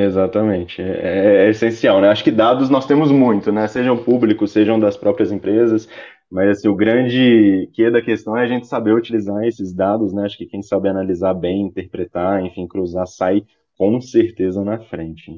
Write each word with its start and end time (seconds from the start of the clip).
Exatamente, 0.00 0.80
é, 0.80 1.46
é 1.46 1.50
essencial, 1.50 2.00
né? 2.00 2.08
Acho 2.08 2.22
que 2.22 2.30
dados 2.30 2.70
nós 2.70 2.86
temos 2.86 3.10
muito, 3.10 3.50
né? 3.50 3.66
Sejam 3.66 3.96
públicos, 3.96 4.52
sejam 4.52 4.78
das 4.78 4.96
próprias 4.96 5.32
empresas, 5.32 5.88
mas 6.30 6.50
assim, 6.50 6.68
o 6.68 6.76
grande 6.76 7.68
que 7.72 7.90
da 7.90 8.00
questão 8.00 8.36
é 8.36 8.44
a 8.44 8.46
gente 8.46 8.68
saber 8.68 8.92
utilizar 8.92 9.42
esses 9.44 9.74
dados, 9.74 10.12
né? 10.12 10.24
Acho 10.24 10.38
que 10.38 10.46
quem 10.46 10.62
sabe 10.62 10.88
analisar 10.88 11.34
bem, 11.34 11.62
interpretar, 11.62 12.40
enfim, 12.44 12.68
cruzar, 12.68 13.08
sai 13.08 13.42
com 13.76 14.00
certeza 14.00 14.62
na 14.62 14.78
frente. 14.78 15.36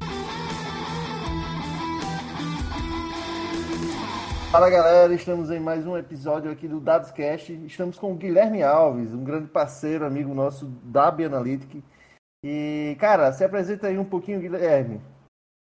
Fala 4.50 4.68
galera, 4.68 5.14
estamos 5.14 5.50
em 5.50 5.58
mais 5.58 5.86
um 5.86 5.96
episódio 5.96 6.50
aqui 6.50 6.68
do 6.68 6.80
Dadoscast. 6.80 7.50
Estamos 7.64 7.98
com 7.98 8.12
o 8.12 8.14
Guilherme 8.14 8.62
Alves, 8.62 9.14
um 9.14 9.24
grande 9.24 9.48
parceiro, 9.48 10.04
amigo 10.04 10.34
nosso 10.34 10.66
da 10.84 11.10
Bianalytic. 11.10 11.82
E, 12.44 12.96
cara, 12.98 13.32
se 13.32 13.44
apresenta 13.44 13.88
aí 13.88 13.98
um 13.98 14.04
pouquinho, 14.04 14.40
Guilherme. 14.40 15.00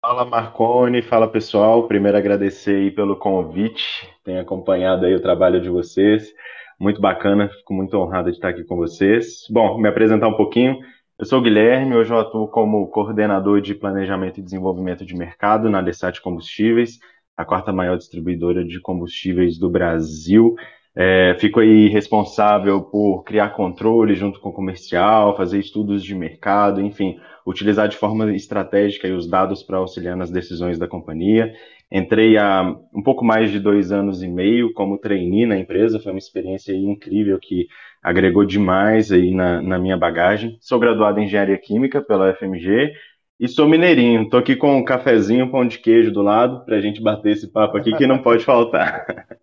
Fala 0.01 0.25
Marcone, 0.25 1.03
fala 1.03 1.31
pessoal. 1.31 1.89
Primeiro 1.89 2.17
agradecer 2.17 2.77
aí 2.77 2.91
pelo 2.91 3.17
convite, 3.17 4.09
tenho 4.25 4.41
acompanhado 4.41 5.07
aí 5.07 5.15
o 5.15 5.23
trabalho 5.23 5.61
de 5.61 5.69
vocês. 5.69 6.33
Muito 6.79 7.01
bacana, 7.01 7.49
fico 7.49 7.75
muito 7.75 7.97
honrado 7.97 8.31
de 8.31 8.37
estar 8.37 8.51
aqui 8.51 8.65
com 8.65 8.77
vocês. 8.77 9.47
Bom, 9.51 9.79
me 9.79 9.89
apresentar 9.89 10.29
um 10.29 10.37
pouquinho. 10.37 10.79
Eu 11.19 11.25
sou 11.25 11.41
o 11.41 11.43
Guilherme, 11.43 11.97
hoje 11.97 12.13
eu 12.13 12.19
atuo 12.19 12.47
como 12.47 12.87
coordenador 12.89 13.61
de 13.61 13.75
planejamento 13.75 14.39
e 14.39 14.43
desenvolvimento 14.43 15.05
de 15.05 15.17
mercado 15.17 15.69
na 15.69 15.83
Desat 15.83 16.21
Combustíveis 16.21 16.99
a 17.39 17.45
quarta 17.45 17.73
maior 17.73 17.97
distribuidora 17.97 18.65
de 18.65 18.81
combustíveis 18.81 19.57
do 19.57 19.71
Brasil. 19.71 20.57
É, 21.01 21.37
fico 21.39 21.61
aí 21.61 21.87
responsável 21.87 22.83
por 22.83 23.23
criar 23.23 23.51
controle 23.51 24.17
junto 24.17 24.41
com 24.41 24.49
o 24.49 24.53
comercial, 24.53 25.37
fazer 25.37 25.61
estudos 25.61 26.03
de 26.03 26.13
mercado, 26.13 26.81
enfim, 26.81 27.21
utilizar 27.47 27.87
de 27.89 27.97
forma 27.97 28.35
estratégica 28.35 29.07
os 29.07 29.31
dados 29.31 29.63
para 29.63 29.79
auxiliar 29.79 30.17
nas 30.17 30.29
decisões 30.29 30.77
da 30.77 30.89
companhia. 30.89 31.53
Entrei 31.89 32.37
há 32.37 32.75
um 32.93 33.01
pouco 33.01 33.25
mais 33.25 33.53
de 33.53 33.61
dois 33.61 33.93
anos 33.93 34.25
e 34.25 34.29
meio 34.29 34.73
como 34.73 34.99
trainee 34.99 35.47
na 35.47 35.57
empresa, 35.57 36.01
foi 36.01 36.11
uma 36.11 36.19
experiência 36.19 36.73
incrível 36.73 37.39
que 37.41 37.69
agregou 38.03 38.45
demais 38.45 39.13
aí 39.13 39.31
na, 39.33 39.63
na 39.63 39.79
minha 39.79 39.97
bagagem. 39.97 40.59
Sou 40.61 40.81
graduado 40.81 41.21
em 41.21 41.27
Engenharia 41.27 41.59
Química 41.59 42.03
pela 42.03 42.35
FMG 42.35 42.93
e 43.39 43.47
sou 43.47 43.69
mineirinho, 43.69 44.29
tô 44.29 44.37
aqui 44.37 44.57
com 44.57 44.77
um 44.77 44.85
cafezinho, 44.85 45.49
pão 45.49 45.65
de 45.65 45.79
queijo 45.79 46.11
do 46.11 46.23
lado, 46.23 46.65
pra 46.65 46.81
gente 46.81 47.01
bater 47.01 47.35
esse 47.35 47.53
papo 47.53 47.77
aqui 47.77 47.95
que 47.95 48.05
não 48.05 48.19
pode 48.19 48.45
faltar. 48.45 49.07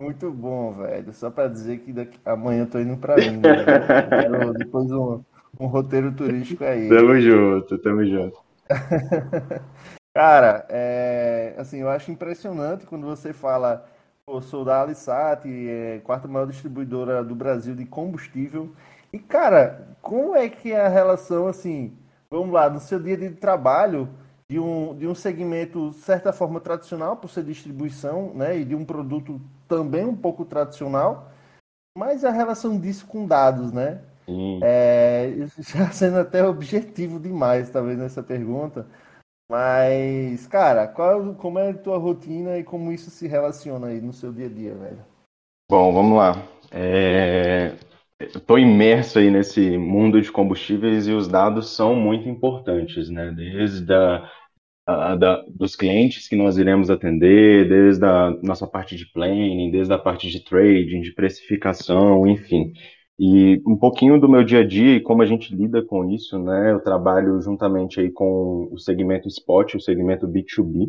Muito 0.00 0.30
bom, 0.30 0.72
velho. 0.74 1.12
Só 1.12 1.28
pra 1.28 1.48
dizer 1.48 1.78
que 1.78 1.92
daqui... 1.92 2.20
amanhã 2.24 2.62
eu 2.62 2.70
tô 2.70 2.78
indo 2.78 2.96
pra 2.96 3.16
mim. 3.16 3.38
Né? 3.38 3.64
Quero 4.08 4.52
depois 4.54 4.88
um, 4.92 5.20
um 5.58 5.66
roteiro 5.66 6.12
turístico 6.12 6.62
aí. 6.62 6.88
Tamo 6.88 7.20
junto, 7.20 7.76
tamo 7.78 8.06
junto. 8.06 8.38
Cara, 10.14 10.64
é, 10.68 11.52
assim, 11.58 11.78
eu 11.78 11.88
acho 11.88 12.12
impressionante 12.12 12.86
quando 12.86 13.06
você 13.06 13.32
fala, 13.32 13.86
pô, 14.24 14.40
sou 14.40 14.64
da 14.64 14.80
Alisat, 14.80 15.44
é, 15.46 16.00
quarta 16.04 16.28
maior 16.28 16.46
distribuidora 16.46 17.24
do 17.24 17.34
Brasil 17.34 17.74
de 17.74 17.84
combustível. 17.84 18.70
E, 19.12 19.18
cara, 19.18 19.96
como 20.00 20.36
é 20.36 20.48
que 20.48 20.72
é 20.72 20.80
a 20.80 20.88
relação, 20.88 21.48
assim, 21.48 21.92
vamos 22.30 22.52
lá, 22.52 22.70
no 22.70 22.78
seu 22.78 23.00
dia 23.00 23.16
de 23.16 23.30
trabalho, 23.30 24.08
de 24.48 24.60
um, 24.60 24.96
de 24.96 25.08
um 25.08 25.14
segmento, 25.14 25.90
de 25.90 25.98
certa 25.98 26.32
forma, 26.32 26.60
tradicional, 26.60 27.16
por 27.16 27.30
ser 27.30 27.42
distribuição, 27.42 28.32
né, 28.34 28.58
e 28.58 28.64
de 28.64 28.74
um 28.74 28.84
produto 28.84 29.40
também 29.68 30.04
um 30.04 30.16
pouco 30.16 30.44
tradicional, 30.44 31.30
mas 31.96 32.24
a 32.24 32.30
relação 32.30 32.80
disso 32.80 33.06
com 33.06 33.26
dados, 33.26 33.72
né? 33.72 34.02
É, 34.62 35.30
já 35.58 35.90
sendo 35.92 36.18
até 36.18 36.44
objetivo 36.44 37.18
demais, 37.18 37.70
talvez, 37.70 37.98
nessa 37.98 38.22
pergunta. 38.22 38.86
Mas, 39.50 40.46
cara, 40.46 40.86
qual, 40.86 41.34
como 41.34 41.58
é 41.58 41.70
a 41.70 41.74
tua 41.74 41.96
rotina 41.96 42.58
e 42.58 42.64
como 42.64 42.92
isso 42.92 43.10
se 43.10 43.26
relaciona 43.26 43.86
aí 43.86 44.00
no 44.00 44.12
seu 44.12 44.30
dia 44.30 44.46
a 44.46 44.50
dia, 44.50 44.74
velho? 44.74 45.04
Bom, 45.70 45.92
vamos 45.92 46.18
lá. 46.18 46.34
É, 46.70 47.74
estou 48.20 48.58
imerso 48.58 49.18
aí 49.18 49.30
nesse 49.30 49.78
mundo 49.78 50.20
de 50.20 50.30
combustíveis 50.30 51.06
e 51.06 51.12
os 51.12 51.26
dados 51.26 51.74
são 51.74 51.94
muito 51.94 52.28
importantes, 52.28 53.08
né? 53.08 53.30
Desde 53.30 53.90
a, 53.92 54.30
da, 55.16 55.44
dos 55.48 55.76
clientes 55.76 56.28
que 56.28 56.36
nós 56.36 56.56
iremos 56.58 56.90
atender, 56.90 57.68
desde 57.68 58.04
a 58.04 58.30
nossa 58.42 58.66
parte 58.66 58.96
de 58.96 59.06
planning, 59.12 59.70
desde 59.70 59.92
a 59.92 59.98
parte 59.98 60.28
de 60.28 60.42
trading, 60.42 61.00
de 61.00 61.12
precificação, 61.12 62.26
enfim. 62.26 62.72
E 63.18 63.60
um 63.66 63.76
pouquinho 63.76 64.20
do 64.20 64.28
meu 64.28 64.44
dia 64.44 64.60
a 64.60 64.66
dia 64.66 64.96
e 64.96 65.00
como 65.00 65.22
a 65.22 65.26
gente 65.26 65.54
lida 65.54 65.82
com 65.84 66.08
isso, 66.10 66.38
né? 66.38 66.72
Eu 66.72 66.80
trabalho 66.80 67.40
juntamente 67.40 68.00
aí 68.00 68.10
com 68.10 68.68
o 68.72 68.78
segmento 68.78 69.28
Spot, 69.28 69.74
o 69.74 69.80
segmento 69.80 70.26
B2B, 70.26 70.88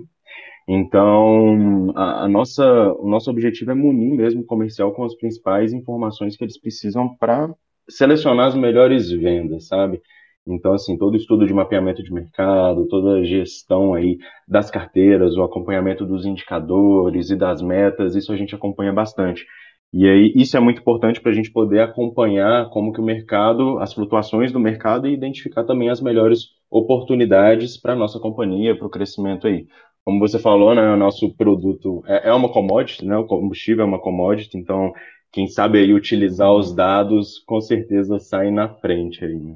então, 0.72 1.92
a, 1.96 2.26
a, 2.26 2.28
nossa, 2.28 2.64
o 3.00 3.10
nosso 3.10 3.31
objetivo 3.31 3.72
é 3.72 3.74
munir 3.74 4.14
mesmo 4.16 4.42
o 4.42 4.46
comercial 4.46 4.94
com 4.94 5.04
as 5.04 5.16
principais 5.16 5.74
informações 5.74 6.38
que 6.38 6.44
eles 6.44 6.60
precisam 6.60 7.16
para 7.18 7.52
selecionar 7.90 8.50
as 8.50 8.56
melhores 8.56 9.10
vendas, 9.10 9.68
sabe? 9.68 10.00
Então, 10.47 10.73
assim, 10.73 10.97
todo 10.97 11.16
estudo 11.16 11.45
de 11.45 11.53
mapeamento 11.53 12.03
de 12.03 12.11
mercado, 12.11 12.88
toda 12.88 13.19
a 13.19 13.23
gestão 13.23 13.94
aí 13.94 14.17
das 14.47 14.72
carteiras, 14.72 15.35
o 15.35 15.44
acompanhamento 15.44 16.05
dos 16.05 16.25
indicadores 16.25 17.29
e 17.29 17.35
das 17.35 17.61
metas, 17.61 18.16
isso 18.16 18.31
a 18.33 18.38
gente 18.38 18.55
acompanha 18.55 18.91
bastante. 18.91 19.45
E 19.94 20.07
aí, 20.07 20.33
isso 20.35 20.57
é 20.57 20.59
muito 20.59 20.81
importante 20.81 21.22
para 21.22 21.31
a 21.31 21.35
gente 21.35 21.51
poder 21.51 21.81
acompanhar 21.81 22.69
como 22.69 22.91
que 22.94 23.00
o 23.00 23.03
mercado, 23.03 23.79
as 23.79 23.94
flutuações 23.94 24.51
do 24.51 24.59
mercado 24.59 25.07
e 25.07 25.13
identificar 25.13 25.63
também 25.63 25.89
as 25.89 26.01
melhores 26.01 26.50
oportunidades 26.69 27.77
para 27.77 27.94
a 27.94 27.95
nossa 27.95 28.19
companhia, 28.19 28.77
para 28.77 28.88
o 28.88 28.89
crescimento 28.89 29.47
aí 29.47 29.67
como 30.09 30.19
você 30.19 30.39
falou, 30.39 30.73
né, 30.73 30.91
o 30.91 30.97
nosso 30.97 31.31
produto 31.35 32.03
é, 32.07 32.29
é 32.29 32.33
uma 32.33 32.51
commodity, 32.51 33.06
né, 33.06 33.16
o 33.16 33.25
combustível 33.25 33.83
é 33.83 33.88
uma 33.88 34.00
commodity, 34.00 34.57
então 34.57 34.91
quem 35.31 35.47
sabe 35.47 35.77
aí 35.77 35.94
utilizar 35.94 36.51
os 36.51 36.73
dados 36.73 37.38
com 37.45 37.61
certeza 37.61 38.17
sai 38.17 38.50
na 38.50 38.67
frente 38.67 39.23
aí. 39.23 39.35
Né? 39.35 39.56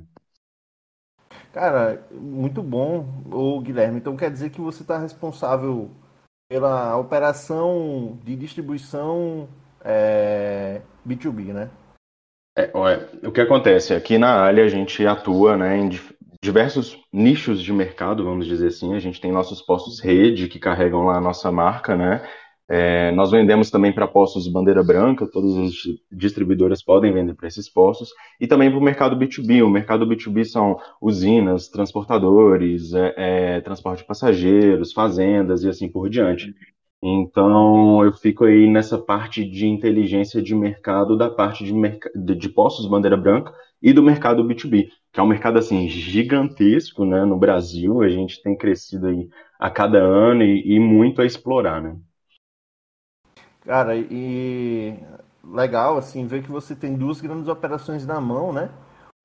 Cara, 1.53 2.03
muito 2.11 2.63
bom, 2.63 3.05
o 3.31 3.61
Guilherme. 3.61 3.99
Então 3.99 4.17
quer 4.17 4.31
dizer 4.31 4.49
que 4.49 4.59
você 4.59 4.81
está 4.81 4.97
responsável 4.97 5.91
pela 6.49 6.97
operação 6.97 8.19
de 8.23 8.35
distribuição 8.35 9.47
é, 9.85 10.81
B2B, 11.07 11.53
né? 11.53 11.69
É, 12.57 12.71
olha, 12.73 13.07
o 13.23 13.31
que 13.31 13.39
acontece 13.39 13.93
aqui 13.93 14.17
na 14.17 14.43
Alha 14.43 14.63
a 14.63 14.67
gente 14.67 15.05
atua 15.05 15.55
né, 15.55 15.77
em 15.77 15.89
diversos 16.43 16.99
nichos 17.13 17.61
de 17.61 17.71
mercado, 17.71 18.23
vamos 18.23 18.47
dizer 18.47 18.67
assim. 18.67 18.95
A 18.95 18.99
gente 18.99 19.21
tem 19.21 19.31
nossos 19.31 19.61
postos 19.61 19.99
rede 19.99 20.47
que 20.47 20.59
carregam 20.59 21.05
lá 21.05 21.17
a 21.17 21.21
nossa 21.21 21.51
marca, 21.51 21.95
né? 21.95 22.27
É, 22.75 23.11
nós 23.11 23.29
vendemos 23.29 23.69
também 23.69 23.93
para 23.93 24.07
postos 24.07 24.47
bandeira 24.47 24.83
branca, 24.83 25.27
todas 25.27 25.55
as 25.57 25.73
distribuidoras 26.11 26.83
podem 26.83 27.13
vender 27.13 27.35
para 27.35 27.47
esses 27.47 27.69
postos, 27.69 28.09
e 28.41 28.47
também 28.47 28.67
para 28.67 28.79
o 28.79 28.81
mercado 28.81 29.15
B2B. 29.15 29.63
O 29.63 29.69
mercado 29.69 30.07
B2B 30.07 30.43
são 30.43 30.79
usinas, 30.99 31.69
transportadores, 31.69 32.91
é, 32.95 33.13
é, 33.15 33.61
transporte 33.61 33.99
de 33.99 34.07
passageiros, 34.07 34.91
fazendas 34.91 35.63
e 35.63 35.69
assim 35.69 35.87
por 35.87 36.09
diante. 36.09 36.51
Então, 36.99 38.03
eu 38.03 38.11
fico 38.11 38.45
aí 38.45 38.67
nessa 38.67 38.97
parte 38.97 39.47
de 39.47 39.67
inteligência 39.67 40.41
de 40.41 40.55
mercado, 40.55 41.15
da 41.15 41.29
parte 41.29 41.63
de, 41.63 41.73
merc 41.73 42.05
de 42.15 42.49
postos 42.49 42.87
bandeira 42.87 43.17
branca 43.17 43.53
e 43.83 43.93
do 43.93 44.01
mercado 44.01 44.43
B2B 44.43 44.87
que 45.11 45.19
é 45.19 45.23
um 45.23 45.27
mercado 45.27 45.59
assim 45.59 45.87
gigantesco, 45.87 47.05
né? 47.05 47.23
No 47.23 47.37
Brasil, 47.37 48.01
a 48.01 48.09
gente 48.09 48.41
tem 48.41 48.57
crescido 48.57 49.05
aí 49.07 49.29
a 49.59 49.69
cada 49.69 49.99
ano 49.99 50.41
e, 50.41 50.75
e 50.75 50.79
muito 50.79 51.21
a 51.21 51.25
explorar, 51.25 51.79
né? 51.79 51.95
Cara, 53.65 53.95
e 53.95 54.99
legal 55.43 55.97
assim 55.97 56.25
ver 56.25 56.43
que 56.43 56.51
você 56.51 56.75
tem 56.75 56.95
duas 56.95 57.21
grandes 57.21 57.47
operações 57.47 58.05
na 58.05 58.19
mão, 58.19 58.51
né? 58.51 58.69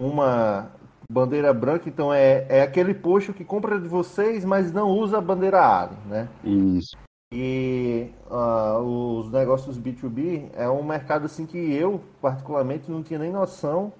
Uma 0.00 0.70
bandeira 1.10 1.52
branca, 1.52 1.88
então 1.88 2.12
é, 2.12 2.46
é 2.48 2.62
aquele 2.62 2.94
posto 2.94 3.32
que 3.32 3.44
compra 3.44 3.80
de 3.80 3.88
vocês, 3.88 4.44
mas 4.44 4.72
não 4.72 4.90
usa 4.90 5.18
a 5.18 5.22
bandeira 5.22 5.60
A, 5.60 5.86
né? 6.06 6.28
Isso. 6.44 6.96
E 7.32 8.10
uh, 8.30 8.78
os 8.80 9.30
negócios 9.30 9.78
B2B 9.78 10.50
é 10.54 10.68
um 10.68 10.82
mercado 10.82 11.26
assim 11.26 11.44
que 11.44 11.58
eu 11.58 12.00
particularmente 12.22 12.90
não 12.90 13.02
tinha 13.02 13.18
nem 13.18 13.30
noção 13.30 13.92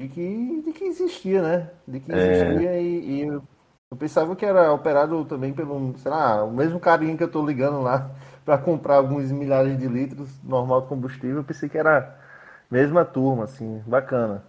de 0.00 0.08
que, 0.08 0.62
de 0.64 0.72
que 0.72 0.84
existia, 0.84 1.42
né? 1.42 1.70
De 1.86 2.00
que 2.00 2.12
existia 2.12 2.70
é. 2.70 2.82
e, 2.82 3.00
e 3.00 3.20
eu, 3.22 3.42
eu, 3.90 3.96
pensava 3.96 4.36
que 4.36 4.46
era 4.46 4.72
operado 4.72 5.24
também 5.24 5.52
pelo, 5.52 5.96
sei 5.98 6.10
lá, 6.10 6.44
o 6.44 6.52
mesmo 6.52 6.78
carinha 6.78 7.16
que 7.16 7.24
eu 7.24 7.30
tô 7.30 7.44
ligando 7.44 7.80
lá 7.80 8.10
para 8.44 8.58
comprar 8.58 8.96
alguns 8.96 9.30
milhares 9.30 9.78
de 9.78 9.86
litros 9.86 10.28
normal 10.42 10.82
de 10.82 10.88
combustível. 10.88 11.38
Eu 11.38 11.44
pensei 11.44 11.68
que 11.68 11.78
era 11.78 11.98
a 11.98 12.74
mesma 12.74 13.04
turma, 13.04 13.44
assim, 13.44 13.82
bacana. 13.86 14.44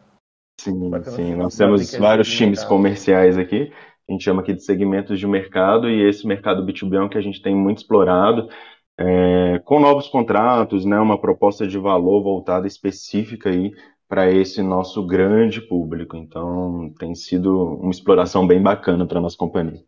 Sim, 0.59 0.89
bacana 0.89 1.15
sim. 1.15 1.35
Nós 1.35 1.55
temos 1.55 1.93
vários 1.95 2.29
times 2.29 2.63
comerciais 2.63 3.37
aqui. 3.37 3.71
A 4.07 4.11
gente 4.11 4.23
chama 4.23 4.41
aqui 4.41 4.53
de 4.53 4.63
segmentos 4.63 5.19
de 5.19 5.27
mercado 5.27 5.89
e 5.89 6.07
esse 6.07 6.27
mercado 6.27 6.65
B2B 6.65 6.95
é 6.95 7.01
um 7.01 7.09
que 7.09 7.17
a 7.17 7.21
gente 7.21 7.41
tem 7.41 7.55
muito 7.55 7.79
explorado. 7.79 8.49
É, 8.97 9.59
com 9.65 9.79
novos 9.79 10.07
contratos, 10.07 10.85
né, 10.85 10.99
uma 10.99 11.19
proposta 11.19 11.65
de 11.65 11.77
valor 11.77 12.21
voltada 12.21 12.67
específica 12.67 13.49
aí 13.49 13.71
para 14.07 14.29
esse 14.29 14.61
nosso 14.61 15.07
grande 15.07 15.61
público. 15.61 16.17
Então, 16.17 16.93
tem 16.99 17.15
sido 17.15 17.75
uma 17.75 17.91
exploração 17.91 18.45
bem 18.45 18.61
bacana 18.61 19.07
para 19.07 19.21
nossa 19.21 19.37
companhia. 19.37 19.81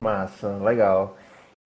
Massa, 0.00 0.56
legal. 0.56 1.16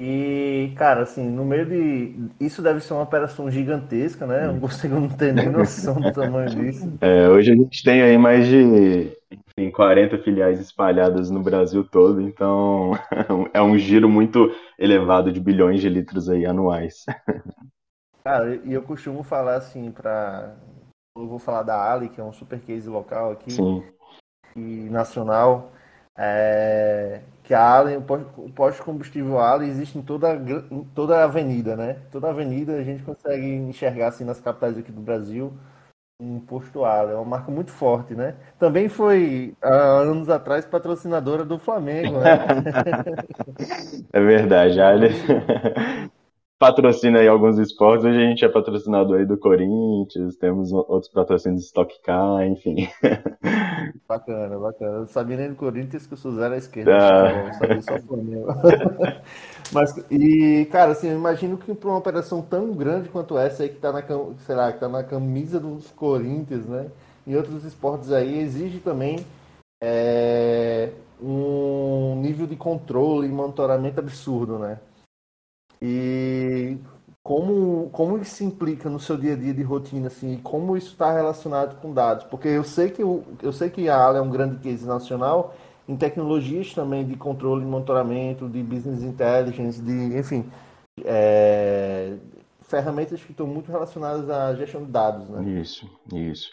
E, 0.01 0.73
cara, 0.77 1.03
assim, 1.03 1.29
no 1.29 1.45
meio 1.45 1.67
de. 1.67 2.31
Isso 2.41 2.61
deve 2.61 2.81
ser 2.81 2.95
uma 2.95 3.05
operação 3.05 3.49
gigantesca, 3.49 4.27
né? 4.27 4.47
Eu 4.47 4.55
não 4.55 4.61
consigo 4.61 4.99
não 4.99 5.09
ter 5.09 5.33
nem 5.33 5.49
noção 5.49 6.01
do 6.01 6.13
tamanho 6.13 6.51
disso. 6.51 6.93
É, 7.01 7.29
hoje 7.29 7.53
a 7.53 7.57
gente 7.57 7.83
tem 7.85 8.03
aí 8.03 8.19
mais 8.19 8.47
de 8.47 9.17
enfim, 9.57 9.71
40 9.71 10.19
filiais 10.19 10.61
espalhadas 10.61 11.31
no 11.31 11.43
Brasil 11.43 11.85
todo, 11.85 12.21
então 12.21 12.93
é 13.53 13.63
um 13.63 13.79
giro 13.79 14.09
muito 14.09 14.51
elevado 14.79 15.33
de 15.33 15.41
bilhões 15.41 15.81
de 15.81 15.89
litros 15.89 16.29
aí 16.29 16.45
anuais. 16.45 17.05
Cara, 18.25 18.57
e 18.57 18.73
eu 18.73 18.83
costumo 18.83 19.23
falar 19.23 19.57
assim, 19.57 19.91
para 19.91 20.57
Eu 21.17 21.29
vou 21.29 21.39
falar 21.39 21.63
da 21.63 21.93
Ali, 21.93 22.09
que 22.09 22.21
é 22.21 22.25
um 22.25 22.33
super 22.33 22.59
case 22.59 22.89
local 22.89 23.33
aqui. 23.33 23.53
Sim. 23.53 23.85
E 24.57 24.89
nacional. 24.89 25.74
É, 26.17 27.21
que 27.43 27.53
a 27.53 27.61
Allen, 27.61 27.99
o 27.99 28.51
posto 28.51 28.83
combustível 28.85 29.39
Allen 29.39 29.69
existe 29.69 29.99
em 29.99 30.03
toda, 30.03 30.35
em 30.71 30.85
toda 30.95 31.19
a 31.19 31.25
avenida, 31.25 31.77
né? 31.77 31.99
Toda 32.11 32.29
a 32.29 32.31
avenida 32.31 32.75
a 32.75 32.83
gente 32.83 33.03
consegue 33.03 33.47
enxergar 33.47 34.09
assim 34.09 34.25
nas 34.25 34.41
capitais 34.41 34.79
aqui 34.79 34.93
do 34.93 35.01
Brasil 35.01 35.53
um 36.21 36.39
posto 36.41 36.85
Allen. 36.85 37.15
É 37.15 37.17
uma 37.17 37.25
marca 37.25 37.51
muito 37.51 37.73
forte, 37.73 38.15
né? 38.15 38.35
Também 38.59 38.89
foi, 38.89 39.55
há 39.61 39.75
anos 39.75 40.29
atrás, 40.29 40.65
patrocinadora 40.65 41.45
do 41.45 41.59
Flamengo, 41.59 42.21
né? 42.21 42.39
é 44.13 44.21
verdade, 44.21 44.81
Allen 44.81 45.13
patrocina 46.65 47.19
aí 47.19 47.29
alguns 47.29 47.59
esportes. 47.59 48.07
Hoje 48.07 48.17
a 48.17 48.27
gente 48.27 48.45
é 48.45 48.49
patrocinador 48.49 49.19
aí 49.19 49.27
do 49.27 49.37
Corinthians, 49.37 50.35
temos 50.37 50.73
outros 50.73 51.13
patrocínios 51.13 51.67
Stock 51.67 51.95
Car, 52.03 52.47
enfim. 52.47 52.89
Bacana, 54.09 54.59
bacana. 54.59 54.99
Eu 54.99 55.07
sabia 55.07 55.37
nem 55.37 55.51
do 55.51 55.57
Corinthians 55.57 56.07
que 56.07 56.17
sou 56.17 56.33
zero 56.33 56.55
à 56.55 56.57
esquerda. 56.57 56.97
Ah. 56.97 57.53
sabia 57.53 57.83
só. 57.83 57.93
Mas, 59.73 59.95
e, 60.11 60.67
cara, 60.71 60.93
assim, 60.93 61.09
eu 61.09 61.17
imagino 61.17 61.59
que 61.59 61.75
para 61.75 61.89
uma 61.89 61.99
operação 61.99 62.41
tão 62.41 62.73
grande 62.73 63.09
quanto 63.09 63.37
essa 63.37 63.63
aí, 63.63 63.69
que 63.69 63.77
tá 63.77 63.93
na, 63.93 64.03
será, 64.47 64.73
que 64.73 64.81
tá 64.81 64.89
na 64.89 65.03
camisa 65.03 65.61
dos 65.61 65.91
Corinthians, 65.91 66.67
né? 66.67 66.87
E 67.27 67.37
outros 67.37 67.65
esportes 67.65 68.11
aí, 68.13 68.39
exige 68.39 68.79
também 68.79 69.19
é, 69.83 70.91
um 71.21 72.19
nível 72.21 72.47
de 72.47 72.57
controle 72.57 73.27
e 73.27 73.31
monitoramento 73.31 74.01
absurdo, 74.01 74.59
né? 74.59 74.79
E 75.87 76.79
como, 77.23 77.91
como 77.91 78.17
isso 78.17 78.43
implica 78.43 78.89
no 78.89 78.99
seu 78.99 79.19
dia 79.19 79.35
a 79.35 79.37
dia 79.37 79.53
de 79.53 79.63
rotina, 79.63 80.07
assim, 80.07 80.39
como 80.43 80.79
isso 80.79 80.93
está 80.93 81.13
relacionado 81.13 81.79
com 81.79 81.93
dados? 81.93 82.25
Porque 82.25 82.49
eu 82.49 82.65
sei 82.65 82.89
que, 82.89 83.03
eu 83.03 83.53
sei 83.53 83.69
que 83.69 83.87
a 83.87 84.03
ALA 84.03 84.19
é 84.19 84.23
um 84.23 84.31
grande 84.31 84.57
case 84.61 84.87
nacional 84.87 85.55
em 85.87 85.95
tecnologias 85.95 86.73
também 86.73 87.05
de 87.05 87.17
controle 87.17 87.63
e 87.63 87.67
monitoramento, 87.67 88.49
de 88.49 88.63
business 88.63 89.03
intelligence, 89.03 89.83
de, 89.83 90.19
enfim, 90.19 90.47
é, 91.05 92.15
ferramentas 92.63 93.23
que 93.23 93.33
estão 93.33 93.47
muito 93.47 93.71
relacionadas 93.71 94.31
à 94.31 94.55
gestão 94.55 94.83
de 94.83 94.91
dados, 94.91 95.29
né? 95.29 95.61
Isso, 95.61 95.87
isso. 96.15 96.51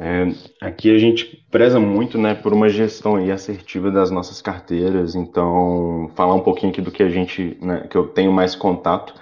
É, 0.00 0.28
aqui 0.62 0.94
a 0.94 0.98
gente 0.98 1.44
preza 1.50 1.80
muito 1.80 2.16
né, 2.16 2.32
por 2.32 2.52
uma 2.52 2.68
gestão 2.68 3.16
aí 3.16 3.32
assertiva 3.32 3.90
das 3.90 4.12
nossas 4.12 4.40
carteiras, 4.40 5.16
então 5.16 6.08
falar 6.14 6.34
um 6.34 6.42
pouquinho 6.42 6.70
aqui 6.70 6.80
do 6.80 6.92
que 6.92 7.02
a 7.02 7.08
gente, 7.08 7.58
né, 7.60 7.86
que 7.90 7.96
eu 7.96 8.06
tenho 8.06 8.32
mais 8.32 8.54
contato. 8.54 9.12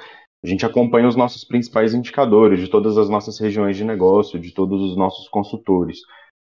A 0.44 0.46
gente 0.46 0.67
acompanha 0.67 1.08
os 1.08 1.17
nossos 1.17 1.44
principais 1.44 1.94
indicadores 1.94 2.61
de 2.61 2.69
todas 2.69 2.99
as 2.99 3.08
nossas 3.08 3.40
regiões 3.40 3.76
de 3.76 3.84
negócio, 3.84 4.38
de 4.38 4.52
todos 4.52 4.82
os 4.82 4.96
nossos 4.96 5.28
consultores. 5.28 5.99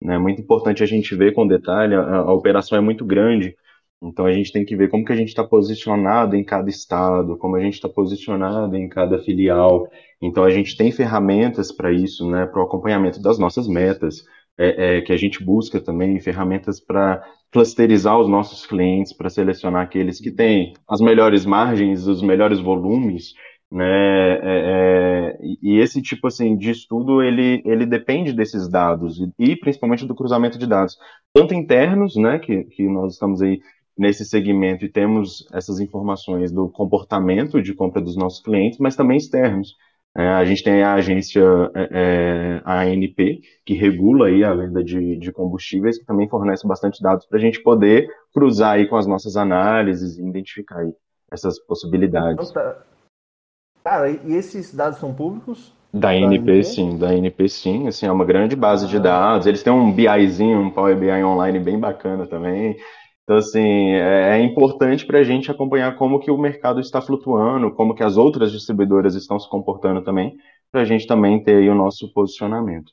É 0.03 0.07
né? 0.07 0.19
muito 0.19 0.41
importante 0.41 0.83
a 0.83 0.87
gente 0.87 1.15
ver 1.17 1.35
com 1.35 1.47
detalhe, 1.47 1.95
a, 1.97 2.19
a 2.19 2.33
operação 2.33 2.79
é 2.79 2.81
muito 2.81 3.05
grande, 3.05 3.57
então 4.03 4.25
a 4.25 4.33
gente 4.33 4.51
tem 4.53 4.65
que 4.65 4.75
ver 4.75 4.89
como 4.89 5.05
que 5.05 5.13
a 5.13 5.17
gente 5.17 5.29
está 5.29 5.45
posicionado 5.45 6.35
em 6.35 6.43
cada 6.43 6.71
estado, 6.71 7.37
como 7.37 7.57
a 7.57 7.61
gente 7.61 7.75
está 7.75 7.89
posicionado 7.89 8.75
em 8.77 8.89
cada 8.89 9.19
filial. 9.19 9.89
Então 10.23 10.43
a 10.43 10.51
gente 10.51 10.77
tem 10.77 10.91
ferramentas 10.91 11.71
para 11.71 11.93
isso, 11.93 12.29
né, 12.31 12.47
para 12.47 12.61
o 12.61 12.65
acompanhamento 12.65 13.21
das 13.21 13.39
nossas 13.39 13.69
metas, 13.69 14.25
é, 14.59 14.99
é, 14.99 15.01
que 15.03 15.13
a 15.13 15.17
gente 15.17 15.45
busca 15.45 15.81
também 15.81 16.19
ferramentas 16.21 16.81
para 16.81 17.23
clusterizar 17.51 18.19
os 18.19 18.29
nossos 18.29 18.67
clientes, 18.67 19.13
para 19.13 19.29
selecionar 19.29 19.83
aqueles 19.83 20.21
que 20.21 20.31
têm 20.31 20.73
as 20.89 21.01
melhores 21.01 21.45
margens, 21.45 22.07
os 22.07 22.23
melhores 22.23 22.59
volumes, 22.59 23.35
né? 23.71 23.85
É, 23.85 24.39
é 24.43 25.39
e 25.63 25.79
esse 25.79 26.03
tipo 26.03 26.27
assim 26.27 26.57
de 26.57 26.71
estudo 26.71 27.23
ele, 27.23 27.63
ele 27.65 27.87
depende 27.87 28.33
desses 28.33 28.69
dados 28.69 29.19
e, 29.21 29.53
e 29.53 29.57
principalmente 29.57 30.07
do 30.07 30.15
cruzamento 30.15 30.59
de 30.59 30.67
dados, 30.67 30.99
tanto 31.33 31.55
internos, 31.55 32.17
né, 32.17 32.39
que, 32.39 32.65
que 32.65 32.83
nós 32.89 33.15
estamos 33.15 33.41
aí 33.41 33.61
nesse 34.01 34.25
segmento 34.25 34.83
e 34.83 34.89
temos 34.89 35.47
essas 35.53 35.79
informações 35.79 36.51
do 36.51 36.71
comportamento 36.71 37.61
de 37.61 37.75
compra 37.75 38.01
dos 38.01 38.17
nossos 38.17 38.43
clientes, 38.43 38.79
mas 38.79 38.97
também 38.97 39.19
externos. 39.19 39.77
É, 40.17 40.27
a 40.27 40.45
gente 40.45 40.65
tem 40.65 40.83
a 40.83 40.95
agência 40.95 41.45
é, 41.75 41.89
é 41.93 42.63
a 42.65 42.81
ANP, 42.81 43.43
que 43.65 43.75
regula 43.75 44.29
aí 44.29 44.43
a 44.43 44.55
venda 44.55 44.83
de, 44.83 45.17
de 45.17 45.31
combustíveis, 45.31 45.99
que 45.99 46.07
também 46.07 46.27
fornece 46.31 46.67
bastante 46.67 47.03
dados 47.03 47.27
para 47.27 47.37
a 47.37 47.41
gente 47.41 47.63
poder 47.63 48.09
cruzar 48.33 48.73
aí 48.73 48.89
com 48.89 48.97
as 48.97 49.07
nossas 49.07 49.37
análises 49.37 50.17
e 50.17 50.27
identificar 50.27 50.79
aí 50.79 50.93
essas 51.31 51.61
possibilidades. 51.61 52.51
Cara, 53.85 54.11
e 54.11 54.35
esses 54.35 54.75
dados 54.75 54.99
são 54.99 55.13
públicos? 55.13 55.75
Da 55.93 56.11
ANP, 56.11 56.65
sim, 56.65 56.97
da 56.97 57.09
ANP 57.09 57.49
sim, 57.49 57.87
assim, 57.87 58.07
é 58.07 58.13
uma 58.13 58.25
grande 58.25 58.57
base 58.57 58.87
de 58.89 58.97
ah. 58.97 59.01
dados. 59.01 59.47
Eles 59.47 59.63
têm 59.63 59.73
um 59.73 59.93
BIzinho, 59.93 60.59
um 60.59 60.71
Power 60.71 60.97
BI 60.97 61.23
online 61.23 61.59
bem 61.59 61.79
bacana 61.79 62.27
também. 62.27 62.77
Então, 63.31 63.39
assim, 63.39 63.93
é, 63.93 64.39
é 64.39 64.43
importante 64.43 65.07
para 65.07 65.21
a 65.21 65.23
gente 65.23 65.53
acompanhar 65.53 65.97
como 65.97 66.19
que 66.19 66.33
o 66.33 66.37
mercado 66.37 66.81
está 66.81 67.01
flutuando, 67.01 67.71
como 67.71 67.95
que 67.95 68.03
as 68.03 68.17
outras 68.17 68.51
distribuidoras 68.51 69.15
estão 69.15 69.39
se 69.39 69.49
comportando 69.49 70.03
também, 70.03 70.37
para 70.73 70.81
a 70.81 70.85
gente 70.85 71.07
também 71.07 71.41
ter 71.41 71.59
aí 71.59 71.69
o 71.69 71.75
nosso 71.77 72.13
posicionamento. 72.13 72.91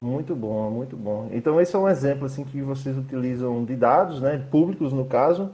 Muito 0.00 0.34
bom, 0.34 0.70
muito 0.70 0.96
bom. 0.96 1.28
Então, 1.32 1.60
esse 1.60 1.76
é 1.76 1.78
um 1.78 1.86
exemplo 1.86 2.24
assim 2.24 2.44
que 2.44 2.62
vocês 2.62 2.96
utilizam 2.96 3.62
de 3.62 3.76
dados, 3.76 4.22
né, 4.22 4.38
públicos 4.50 4.90
no 4.90 5.04
caso, 5.04 5.52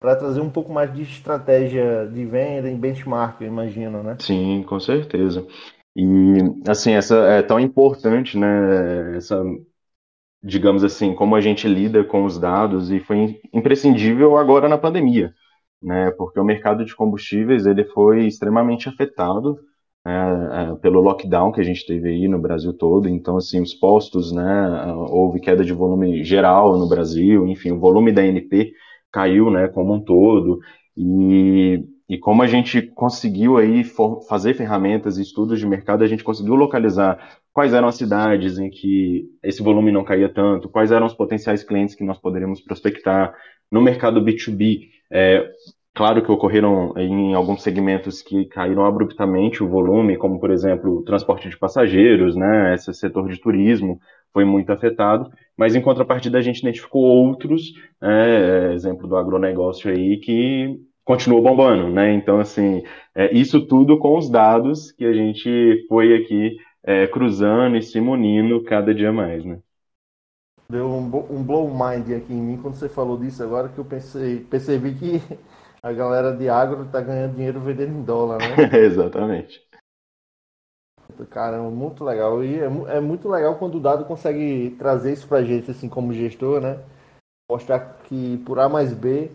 para 0.00 0.14
trazer 0.14 0.40
um 0.40 0.48
pouco 0.48 0.72
mais 0.72 0.94
de 0.94 1.02
estratégia 1.02 2.06
de 2.06 2.24
venda 2.24 2.70
em 2.70 2.76
benchmark, 2.76 3.40
eu 3.40 3.48
imagino, 3.48 4.04
né? 4.04 4.16
Sim, 4.20 4.62
com 4.68 4.78
certeza. 4.78 5.44
E 5.96 6.36
assim, 6.68 6.92
essa 6.92 7.16
é 7.26 7.42
tão 7.42 7.58
importante, 7.58 8.38
né, 8.38 9.16
essa 9.16 9.42
digamos 10.42 10.82
assim, 10.84 11.14
como 11.14 11.36
a 11.36 11.40
gente 11.40 11.68
lida 11.68 12.02
com 12.04 12.24
os 12.24 12.38
dados 12.38 12.90
e 12.90 13.00
foi 13.00 13.40
imprescindível 13.52 14.36
agora 14.36 14.68
na 14.68 14.76
pandemia, 14.78 15.32
né? 15.82 16.10
Porque 16.12 16.40
o 16.40 16.44
mercado 16.44 16.84
de 16.84 16.94
combustíveis 16.94 17.66
ele 17.66 17.84
foi 17.84 18.26
extremamente 18.26 18.88
afetado 18.88 19.58
né, 20.04 20.76
pelo 20.82 21.00
lockdown 21.00 21.52
que 21.52 21.60
a 21.60 21.64
gente 21.64 21.86
teve 21.86 22.08
aí 22.08 22.28
no 22.28 22.40
Brasil 22.40 22.72
todo. 22.72 23.08
Então, 23.08 23.36
assim, 23.36 23.60
os 23.62 23.74
postos, 23.74 24.32
né? 24.32 24.92
Houve 25.10 25.40
queda 25.40 25.64
de 25.64 25.72
volume 25.72 26.24
geral 26.24 26.76
no 26.76 26.88
Brasil, 26.88 27.46
enfim, 27.46 27.72
o 27.72 27.78
volume 27.78 28.12
da 28.12 28.24
NP 28.24 28.72
caiu, 29.12 29.50
né? 29.50 29.68
Como 29.68 29.94
um 29.94 30.00
todo 30.00 30.58
e 30.96 31.84
e 32.12 32.18
como 32.18 32.42
a 32.42 32.46
gente 32.46 32.82
conseguiu 32.82 33.56
aí 33.56 33.82
fazer 34.28 34.52
ferramentas 34.52 35.16
e 35.16 35.22
estudos 35.22 35.58
de 35.58 35.66
mercado, 35.66 36.04
a 36.04 36.06
gente 36.06 36.22
conseguiu 36.22 36.54
localizar 36.54 37.38
quais 37.54 37.72
eram 37.72 37.88
as 37.88 37.94
cidades 37.94 38.58
em 38.58 38.68
que 38.68 39.24
esse 39.42 39.62
volume 39.62 39.90
não 39.90 40.04
caía 40.04 40.28
tanto, 40.28 40.68
quais 40.68 40.92
eram 40.92 41.06
os 41.06 41.14
potenciais 41.14 41.64
clientes 41.64 41.94
que 41.94 42.04
nós 42.04 42.18
poderíamos 42.18 42.60
prospectar. 42.60 43.34
No 43.70 43.80
mercado 43.80 44.22
B2B, 44.22 44.90
é, 45.10 45.50
claro 45.94 46.22
que 46.22 46.30
ocorreram 46.30 46.92
em 46.98 47.32
alguns 47.32 47.62
segmentos 47.62 48.20
que 48.20 48.44
caíram 48.44 48.84
abruptamente 48.84 49.64
o 49.64 49.68
volume, 49.70 50.18
como 50.18 50.38
por 50.38 50.50
exemplo 50.50 50.98
o 50.98 51.02
transporte 51.02 51.48
de 51.48 51.56
passageiros, 51.56 52.36
né, 52.36 52.74
esse 52.74 52.92
setor 52.92 53.26
de 53.26 53.40
turismo 53.40 53.98
foi 54.34 54.44
muito 54.44 54.70
afetado, 54.70 55.30
mas 55.56 55.74
em 55.74 55.80
contrapartida 55.80 56.36
a 56.36 56.42
gente 56.42 56.58
identificou 56.58 57.00
outros, 57.00 57.72
é, 58.02 58.74
exemplo 58.74 59.08
do 59.08 59.16
agronegócio 59.16 59.90
aí, 59.90 60.18
que 60.18 60.78
continuou 61.04 61.42
bombando, 61.42 61.88
né? 61.88 62.12
Então, 62.12 62.40
assim, 62.40 62.82
é, 63.14 63.32
isso 63.34 63.66
tudo 63.66 63.98
com 63.98 64.18
os 64.18 64.30
dados 64.30 64.92
que 64.92 65.04
a 65.04 65.12
gente 65.12 65.86
foi 65.88 66.16
aqui 66.16 66.56
é, 66.82 67.06
cruzando 67.06 67.76
e 67.76 67.82
se 67.82 68.00
munindo 68.00 68.62
cada 68.64 68.94
dia 68.94 69.12
mais, 69.12 69.44
né? 69.44 69.58
Deu 70.70 70.86
um, 70.86 71.04
um 71.30 71.42
blow 71.42 71.68
mind 71.68 72.10
aqui 72.12 72.32
em 72.32 72.40
mim 72.40 72.56
quando 72.56 72.74
você 72.74 72.88
falou 72.88 73.18
disso 73.18 73.42
agora 73.42 73.68
que 73.68 73.78
eu 73.78 73.84
pensei, 73.84 74.40
percebi 74.40 74.94
que 74.94 75.20
a 75.82 75.92
galera 75.92 76.34
de 76.34 76.48
agro 76.48 76.86
tá 76.86 77.00
ganhando 77.00 77.34
dinheiro 77.34 77.60
vendendo 77.60 77.92
em 77.92 78.02
dólar, 78.02 78.38
né? 78.38 78.70
Exatamente. 78.80 79.60
Caramba, 81.28 81.70
muito 81.70 82.04
legal. 82.04 82.42
E 82.42 82.58
é, 82.58 82.96
é, 82.96 83.00
muito 83.00 83.28
legal 83.28 83.56
quando 83.56 83.76
o 83.76 83.80
dado 83.80 84.04
consegue 84.04 84.74
trazer 84.78 85.12
isso 85.12 85.28
pra 85.28 85.42
gente, 85.42 85.70
assim, 85.70 85.88
como 85.88 86.12
gestor, 86.12 86.60
né? 86.60 86.80
Mostrar 87.50 87.98
que 88.04 88.38
por 88.46 88.58
A 88.58 88.68
mais 88.68 88.94
B 88.94 89.30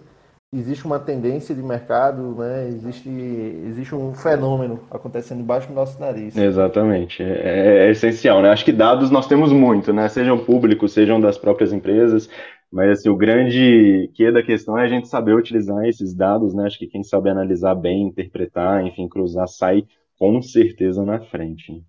existe 0.54 0.86
uma 0.86 1.00
tendência 1.00 1.54
de 1.54 1.62
mercado, 1.62 2.36
né? 2.36 2.68
existe, 2.68 3.10
existe 3.10 3.94
um 3.94 4.13
fenômeno 4.13 4.80
acontecendo 4.89 5.42
embaixo 5.42 5.68
do 5.68 5.74
nosso 5.74 6.00
nariz. 6.00 6.36
Exatamente, 6.36 7.22
é, 7.22 7.88
é, 7.88 7.92
essencial, 7.92 8.42
né? 8.42 8.50
Acho 8.50 8.66
que 8.66 8.72
dados 8.72 9.12
nós 9.12 9.27
temos 9.27 9.51
muito, 9.51 9.92
né? 9.92 10.08
Sejam 10.08 10.44
públicos, 10.44 10.94
sejam 10.94 11.20
das 11.20 11.38
próprias 11.38 11.74
empresas, 11.74 12.30
mas 12.72 12.92
assim, 12.92 13.10
o 13.10 13.18
grande 13.18 14.10
que 14.13 14.32
da 14.32 14.42
questão 14.42 14.77
é 14.77 14.86
a 14.86 14.89
gente 14.89 15.08
saber 15.08 15.34
utilizar 15.34 15.86
esses 15.86 16.13
dados, 16.13 16.54
né? 16.54 16.66
Acho 16.66 16.80
que 16.80 16.88
quem 16.88 17.04
sabe 17.04 17.30
analisar 17.30 17.75
bem, 17.75 18.04
interpretar, 18.04 18.86
enfim, 18.86 19.08
cruzar, 19.08 19.48
sai 19.48 19.86
com 20.18 20.42
certeza 20.42 21.04
na 21.04 21.20
frente. 21.20 21.84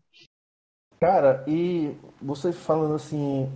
Cara, 1.00 1.44
e 1.46 1.92
você 2.20 2.52
falando 2.52 2.94
assim, 2.94 3.48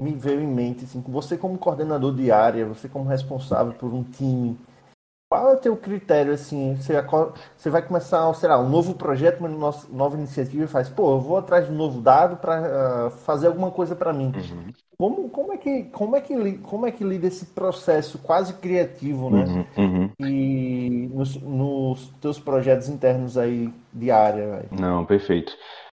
me 0.00 0.12
veio 0.12 0.40
em 0.40 0.46
mente, 0.46 0.84
assim, 0.84 1.02
você 1.06 1.36
como 1.36 1.58
coordenador 1.58 2.14
de 2.14 2.32
área, 2.32 2.66
você 2.66 2.88
como 2.88 3.04
responsável 3.08 3.74
por 3.74 3.92
um 3.92 4.02
time, 4.02 4.58
qual 5.30 5.50
é 5.50 5.52
o 5.54 5.58
teu 5.58 5.76
critério, 5.76 6.32
assim, 6.32 6.74
você, 6.74 6.94
você 7.56 7.70
vai 7.70 7.82
começar, 7.82 8.34
sei 8.34 8.48
lá, 8.48 8.58
um 8.58 8.68
novo 8.68 8.94
projeto, 8.94 9.38
uma 9.38 9.72
nova 9.88 10.16
iniciativa 10.16 10.64
e 10.64 10.66
faz, 10.66 10.88
pô, 10.88 11.12
eu 11.12 11.20
vou 11.20 11.36
atrás 11.36 11.66
de 11.66 11.72
um 11.72 11.76
novo 11.76 12.00
dado 12.00 12.36
para 12.38 12.60
uh, 12.60 13.06
ah, 13.06 13.10
fazer 13.10 13.46
alguma 13.46 13.70
coisa 13.70 13.94
para 13.94 14.12
mim. 14.12 14.32
Uhum. 14.34 14.72
Como, 14.98 15.30
como, 15.30 15.52
é 15.52 15.56
que, 15.56 15.84
como, 15.84 16.16
é 16.16 16.20
que, 16.20 16.58
como 16.58 16.84
é 16.84 16.90
que 16.90 17.04
lida 17.04 17.28
esse 17.28 17.46
processo 17.46 18.18
quase 18.18 18.54
criativo, 18.54 19.30
né? 19.30 19.44
Uhum, 19.76 19.84
uhum. 19.84 20.10
E 20.18 21.08
nos, 21.14 21.36
nos 21.40 22.08
teus 22.20 22.40
projetos 22.40 22.88
internos 22.88 23.38
aí 23.38 23.72
de 23.92 24.10
área? 24.10 24.64
Não, 24.72 25.04
perfeito. 25.04 25.52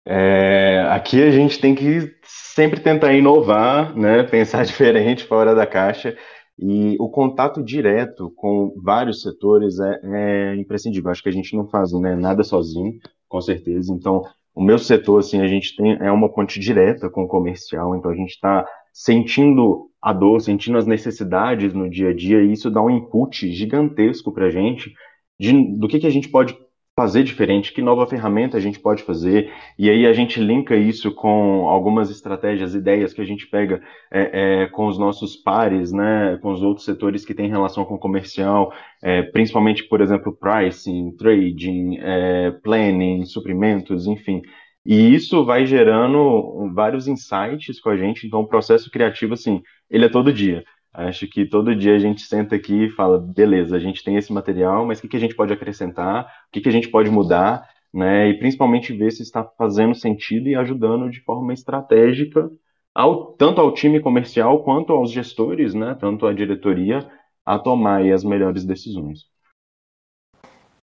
É, 0.07 0.87
aqui 0.91 1.23
a 1.23 1.31
gente 1.31 1.61
tem 1.61 1.75
que 1.75 2.13
sempre 2.25 2.81
tentar 2.81 3.13
inovar, 3.13 3.95
né, 3.97 4.23
pensar 4.25 4.65
diferente, 4.67 5.25
fora 5.25 5.55
da 5.55 5.67
caixa, 5.67 6.17
e 6.59 6.97
o 7.01 7.09
contato 7.09 7.63
direto 7.63 8.31
com 8.37 8.75
vários 8.83 9.23
setores 9.23 9.79
é, 9.81 10.01
é 10.05 10.57
imprescindível. 10.57 11.11
Acho 11.11 11.23
que 11.23 11.29
a 11.29 11.33
gente 11.33 11.57
não 11.57 11.67
faz 11.69 11.93
né, 11.93 12.15
nada 12.15 12.43
sozinho, 12.43 12.99
com 13.29 13.41
certeza. 13.41 13.95
Então, 13.95 14.23
o 14.55 14.63
meu 14.63 14.79
setor, 14.79 15.21
assim, 15.21 15.41
a 15.41 15.47
gente 15.47 15.75
tem 15.75 15.97
é 16.01 16.11
uma 16.13 16.29
ponte 16.29 16.61
direta 16.61 17.09
com 17.09 17.23
o 17.23 17.29
comercial, 17.29 17.97
então 17.97 18.11
a 18.11 18.15
gente 18.15 18.31
está 18.31 18.67
sentindo 18.93 19.89
a 20.03 20.13
dor, 20.13 20.41
sentindo 20.41 20.77
as 20.77 20.87
necessidades 20.87 21.73
no 21.73 21.89
dia 21.89 22.11
a 22.11 22.15
dia, 22.15 22.43
e 22.43 22.53
isso 22.53 22.71
dá 22.71 22.83
um 22.83 22.91
input 22.91 23.51
gigantesco 23.53 24.33
para 24.33 24.47
a 24.47 24.51
gente 24.51 24.93
de, 25.39 25.79
do 25.79 25.89
que, 25.89 25.99
que 25.99 26.07
a 26.07 26.11
gente 26.11 26.29
pode 26.29 26.55
fazer 27.01 27.23
diferente, 27.23 27.73
que 27.73 27.81
nova 27.81 28.07
ferramenta 28.07 28.59
a 28.59 28.61
gente 28.61 28.79
pode 28.79 29.03
fazer, 29.05 29.51
e 29.79 29.89
aí 29.89 30.07
a 30.07 30.13
gente 30.13 30.39
linka 30.39 30.77
isso 30.77 31.15
com 31.15 31.67
algumas 31.67 32.11
estratégias, 32.11 32.75
ideias 32.75 33.15
que 33.15 33.23
a 33.23 33.25
gente 33.25 33.47
pega 33.47 33.81
é, 34.13 34.65
é, 34.65 34.67
com 34.67 34.87
os 34.87 34.99
nossos 34.99 35.35
pares, 35.35 35.93
né, 35.93 36.39
com 36.43 36.53
os 36.53 36.63
outros 36.63 36.85
setores 36.85 37.25
que 37.25 37.33
têm 37.33 37.49
relação 37.49 37.87
com 37.87 37.97
comercial, 37.97 38.71
é, 39.03 39.23
principalmente, 39.23 39.85
por 39.85 40.03
exemplo, 40.03 40.37
pricing, 40.37 41.17
trading, 41.17 41.97
é, 42.03 42.51
planning, 42.63 43.25
suprimentos, 43.25 44.07
enfim. 44.07 44.43
E 44.85 45.15
isso 45.15 45.43
vai 45.43 45.65
gerando 45.65 46.71
vários 46.75 47.09
insights 47.09 47.81
com 47.81 47.89
a 47.89 47.97
gente, 47.97 48.27
então 48.27 48.41
o 48.41 48.47
processo 48.47 48.91
criativo, 48.91 49.33
assim, 49.33 49.63
ele 49.89 50.05
é 50.05 50.09
todo 50.11 50.35
dia. 50.35 50.63
Acho 50.93 51.27
que 51.29 51.47
todo 51.47 51.75
dia 51.75 51.95
a 51.95 51.99
gente 51.99 52.23
senta 52.23 52.57
aqui 52.57 52.87
e 52.87 52.91
fala, 52.91 53.19
beleza, 53.19 53.77
a 53.77 53.79
gente 53.79 54.03
tem 54.03 54.17
esse 54.17 54.33
material, 54.33 54.85
mas 54.85 54.99
o 54.99 55.03
que, 55.03 55.09
que 55.09 55.17
a 55.17 55.21
gente 55.21 55.37
pode 55.37 55.53
acrescentar, 55.53 56.25
o 56.25 56.51
que, 56.53 56.61
que 56.61 56.69
a 56.69 56.73
gente 56.73 56.89
pode 56.89 57.09
mudar, 57.11 57.69
né? 57.95 58.29
E 58.29 58.39
principalmente 58.39 58.93
ver 58.93 59.11
se 59.13 59.23
está 59.23 59.45
fazendo 59.45 59.95
sentido 59.95 60.49
e 60.49 60.57
ajudando 60.57 61.11
de 61.11 61.21
forma 61.23 61.53
estratégica 61.53 62.51
ao, 62.95 63.33
tanto 63.35 63.61
ao 63.61 63.73
time 63.73 64.01
comercial 64.01 64.65
quanto 64.65 64.93
aos 64.93 65.11
gestores, 65.11 65.75
né? 65.75 65.97
Tanto 65.99 66.27
à 66.27 66.33
diretoria 66.33 67.09
a 67.47 67.59
tomar 67.59 68.03
as 68.03 68.25
melhores 68.25 68.65
decisões. 68.65 69.31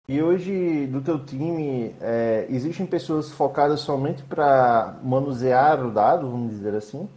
E 0.07 0.22
hoje, 0.22 0.86
do 0.88 1.01
teu 1.01 1.17
time, 1.17 1.95
é, 2.01 2.45
existem 2.50 2.86
pessoas 2.86 3.31
focadas 3.31 3.79
somente 3.79 4.22
para 4.24 5.00
manusear 5.01 5.86
o 5.86 5.91
dado, 5.91 6.29
vamos 6.29 6.51
dizer 6.51 6.75
assim? 6.75 7.07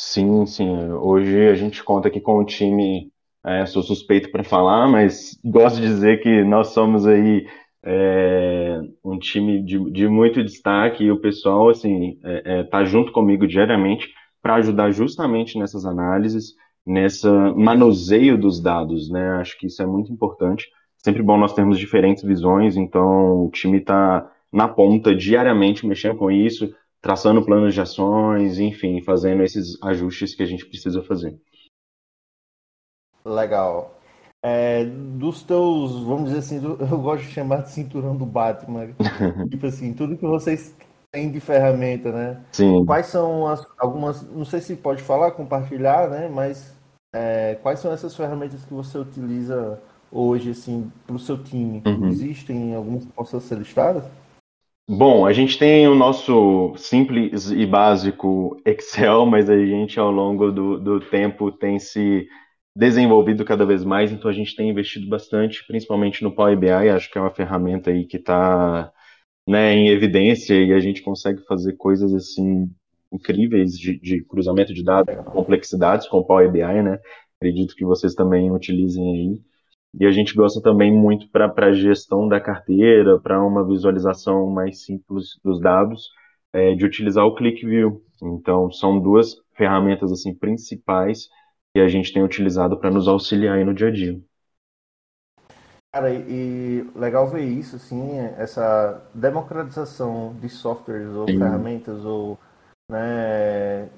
Sim, 0.00 0.46
sim. 0.46 0.92
Hoje 0.92 1.48
a 1.48 1.54
gente 1.56 1.82
conta 1.82 2.06
aqui 2.06 2.20
com 2.20 2.38
o 2.38 2.44
time, 2.44 3.10
é, 3.44 3.66
sou 3.66 3.82
suspeito 3.82 4.30
para 4.30 4.44
falar, 4.44 4.86
mas 4.88 5.36
gosto 5.44 5.80
de 5.80 5.88
dizer 5.88 6.22
que 6.22 6.44
nós 6.44 6.68
somos 6.68 7.04
aí 7.04 7.44
é, 7.84 8.78
um 9.04 9.18
time 9.18 9.60
de, 9.60 9.90
de 9.90 10.06
muito 10.06 10.42
destaque 10.44 11.02
e 11.02 11.10
o 11.10 11.20
pessoal 11.20 11.68
assim 11.68 12.16
é, 12.22 12.60
é 12.60 12.62
tá 12.64 12.84
junto 12.84 13.10
comigo 13.10 13.44
diariamente 13.44 14.08
para 14.40 14.54
ajudar 14.56 14.92
justamente 14.92 15.58
nessas 15.58 15.84
análises, 15.84 16.54
nessa 16.86 17.52
manuseio 17.54 18.38
dos 18.38 18.62
dados, 18.62 19.10
né? 19.10 19.30
Acho 19.40 19.58
que 19.58 19.66
isso 19.66 19.82
é 19.82 19.86
muito 19.86 20.12
importante. 20.12 20.68
Sempre 20.98 21.24
bom 21.24 21.36
nós 21.36 21.54
termos 21.54 21.76
diferentes 21.76 22.22
visões, 22.22 22.76
então 22.76 23.46
o 23.46 23.50
time 23.50 23.78
está 23.78 24.30
na 24.52 24.68
ponta 24.68 25.12
diariamente 25.12 25.84
mexendo 25.84 26.16
com 26.16 26.30
isso, 26.30 26.72
traçando 27.00 27.44
planos 27.44 27.74
de 27.74 27.80
ações, 27.80 28.58
enfim, 28.58 29.02
fazendo 29.02 29.42
esses 29.42 29.80
ajustes 29.82 30.34
que 30.34 30.42
a 30.42 30.46
gente 30.46 30.66
precisa 30.66 31.02
fazer. 31.02 31.38
Legal. 33.24 33.98
É, 34.44 34.84
dos 34.84 35.42
teus, 35.42 36.02
vamos 36.04 36.26
dizer 36.26 36.38
assim, 36.38 36.56
eu 36.64 36.98
gosto 36.98 37.24
de 37.24 37.32
chamar 37.32 37.62
de 37.62 37.70
cinturão 37.70 38.16
do 38.16 38.26
Batman. 38.26 38.88
tipo 39.50 39.66
assim, 39.66 39.92
tudo 39.92 40.16
que 40.16 40.26
vocês 40.26 40.74
têm 41.12 41.30
de 41.30 41.40
ferramenta, 41.40 42.12
né? 42.12 42.44
Sim. 42.52 42.84
Quais 42.84 43.06
são 43.06 43.46
as 43.46 43.66
algumas, 43.78 44.22
não 44.30 44.44
sei 44.44 44.60
se 44.60 44.76
pode 44.76 45.02
falar, 45.02 45.32
compartilhar, 45.32 46.08
né? 46.08 46.28
Mas 46.28 46.74
é, 47.14 47.56
quais 47.62 47.80
são 47.80 47.92
essas 47.92 48.14
ferramentas 48.14 48.64
que 48.64 48.74
você 48.74 48.98
utiliza 48.98 49.80
hoje, 50.10 50.50
assim, 50.50 50.90
para 51.06 51.16
o 51.16 51.18
seu 51.18 51.42
time? 51.42 51.82
Uhum. 51.86 52.08
Existem 52.08 52.74
algumas 52.74 53.04
que 53.04 53.12
possam 53.12 53.40
ser 53.40 53.58
listadas? 53.58 54.04
Bom, 54.90 55.26
a 55.26 55.32
gente 55.34 55.58
tem 55.58 55.86
o 55.86 55.94
nosso 55.94 56.74
simples 56.76 57.50
e 57.50 57.66
básico 57.66 58.56
Excel, 58.64 59.26
mas 59.26 59.50
a 59.50 59.56
gente 59.64 60.00
ao 60.00 60.10
longo 60.10 60.50
do, 60.50 60.78
do 60.78 61.00
tempo 61.00 61.52
tem 61.52 61.78
se 61.78 62.26
desenvolvido 62.74 63.44
cada 63.44 63.66
vez 63.66 63.84
mais, 63.84 64.10
então 64.10 64.30
a 64.30 64.32
gente 64.32 64.56
tem 64.56 64.70
investido 64.70 65.06
bastante, 65.06 65.66
principalmente 65.66 66.22
no 66.22 66.34
Power 66.34 66.58
BI, 66.58 66.70
acho 66.70 67.10
que 67.10 67.18
é 67.18 67.20
uma 67.20 67.30
ferramenta 67.34 67.90
aí 67.90 68.06
que 68.06 68.16
está 68.16 68.90
né, 69.46 69.74
em 69.74 69.88
evidência 69.88 70.54
e 70.54 70.72
a 70.72 70.80
gente 70.80 71.02
consegue 71.02 71.42
fazer 71.46 71.74
coisas 71.76 72.14
assim 72.14 72.70
incríveis 73.12 73.78
de, 73.78 73.98
de 74.00 74.24
cruzamento 74.24 74.72
de 74.72 74.82
dados, 74.84 75.14
complexidades 75.26 76.08
com 76.08 76.18
o 76.18 76.24
Power 76.24 76.50
BI, 76.50 76.82
né? 76.82 76.98
Acredito 77.36 77.74
que 77.74 77.84
vocês 77.84 78.14
também 78.14 78.50
utilizem 78.50 79.04
aí. 79.12 79.42
E 79.98 80.06
a 80.06 80.10
gente 80.10 80.34
gosta 80.34 80.60
também 80.62 80.92
muito 80.92 81.28
para 81.30 81.52
a 81.66 81.72
gestão 81.72 82.28
da 82.28 82.40
carteira, 82.40 83.18
para 83.20 83.42
uma 83.44 83.66
visualização 83.66 84.48
mais 84.50 84.84
simples 84.84 85.38
dos 85.42 85.60
dados, 85.60 86.08
é, 86.52 86.74
de 86.74 86.84
utilizar 86.84 87.24
o 87.24 87.34
ClickView. 87.34 88.02
Então, 88.22 88.70
são 88.70 89.00
duas 89.00 89.36
ferramentas 89.56 90.12
assim 90.12 90.34
principais 90.34 91.28
que 91.74 91.80
a 91.80 91.88
gente 91.88 92.12
tem 92.12 92.22
utilizado 92.22 92.78
para 92.78 92.90
nos 92.90 93.08
auxiliar 93.08 93.56
aí 93.56 93.64
no 93.64 93.74
dia 93.74 93.88
a 93.88 93.90
dia. 93.90 94.20
Cara, 95.92 96.12
e 96.12 96.82
legal 96.94 97.26
ver 97.28 97.44
isso, 97.44 97.76
assim, 97.76 98.18
essa 98.36 99.02
democratização 99.14 100.34
de 100.38 100.48
softwares 100.48 101.08
ou 101.08 101.26
Sim. 101.28 101.38
ferramentas 101.38 102.04
ou 102.04 102.38
né, 102.90 103.88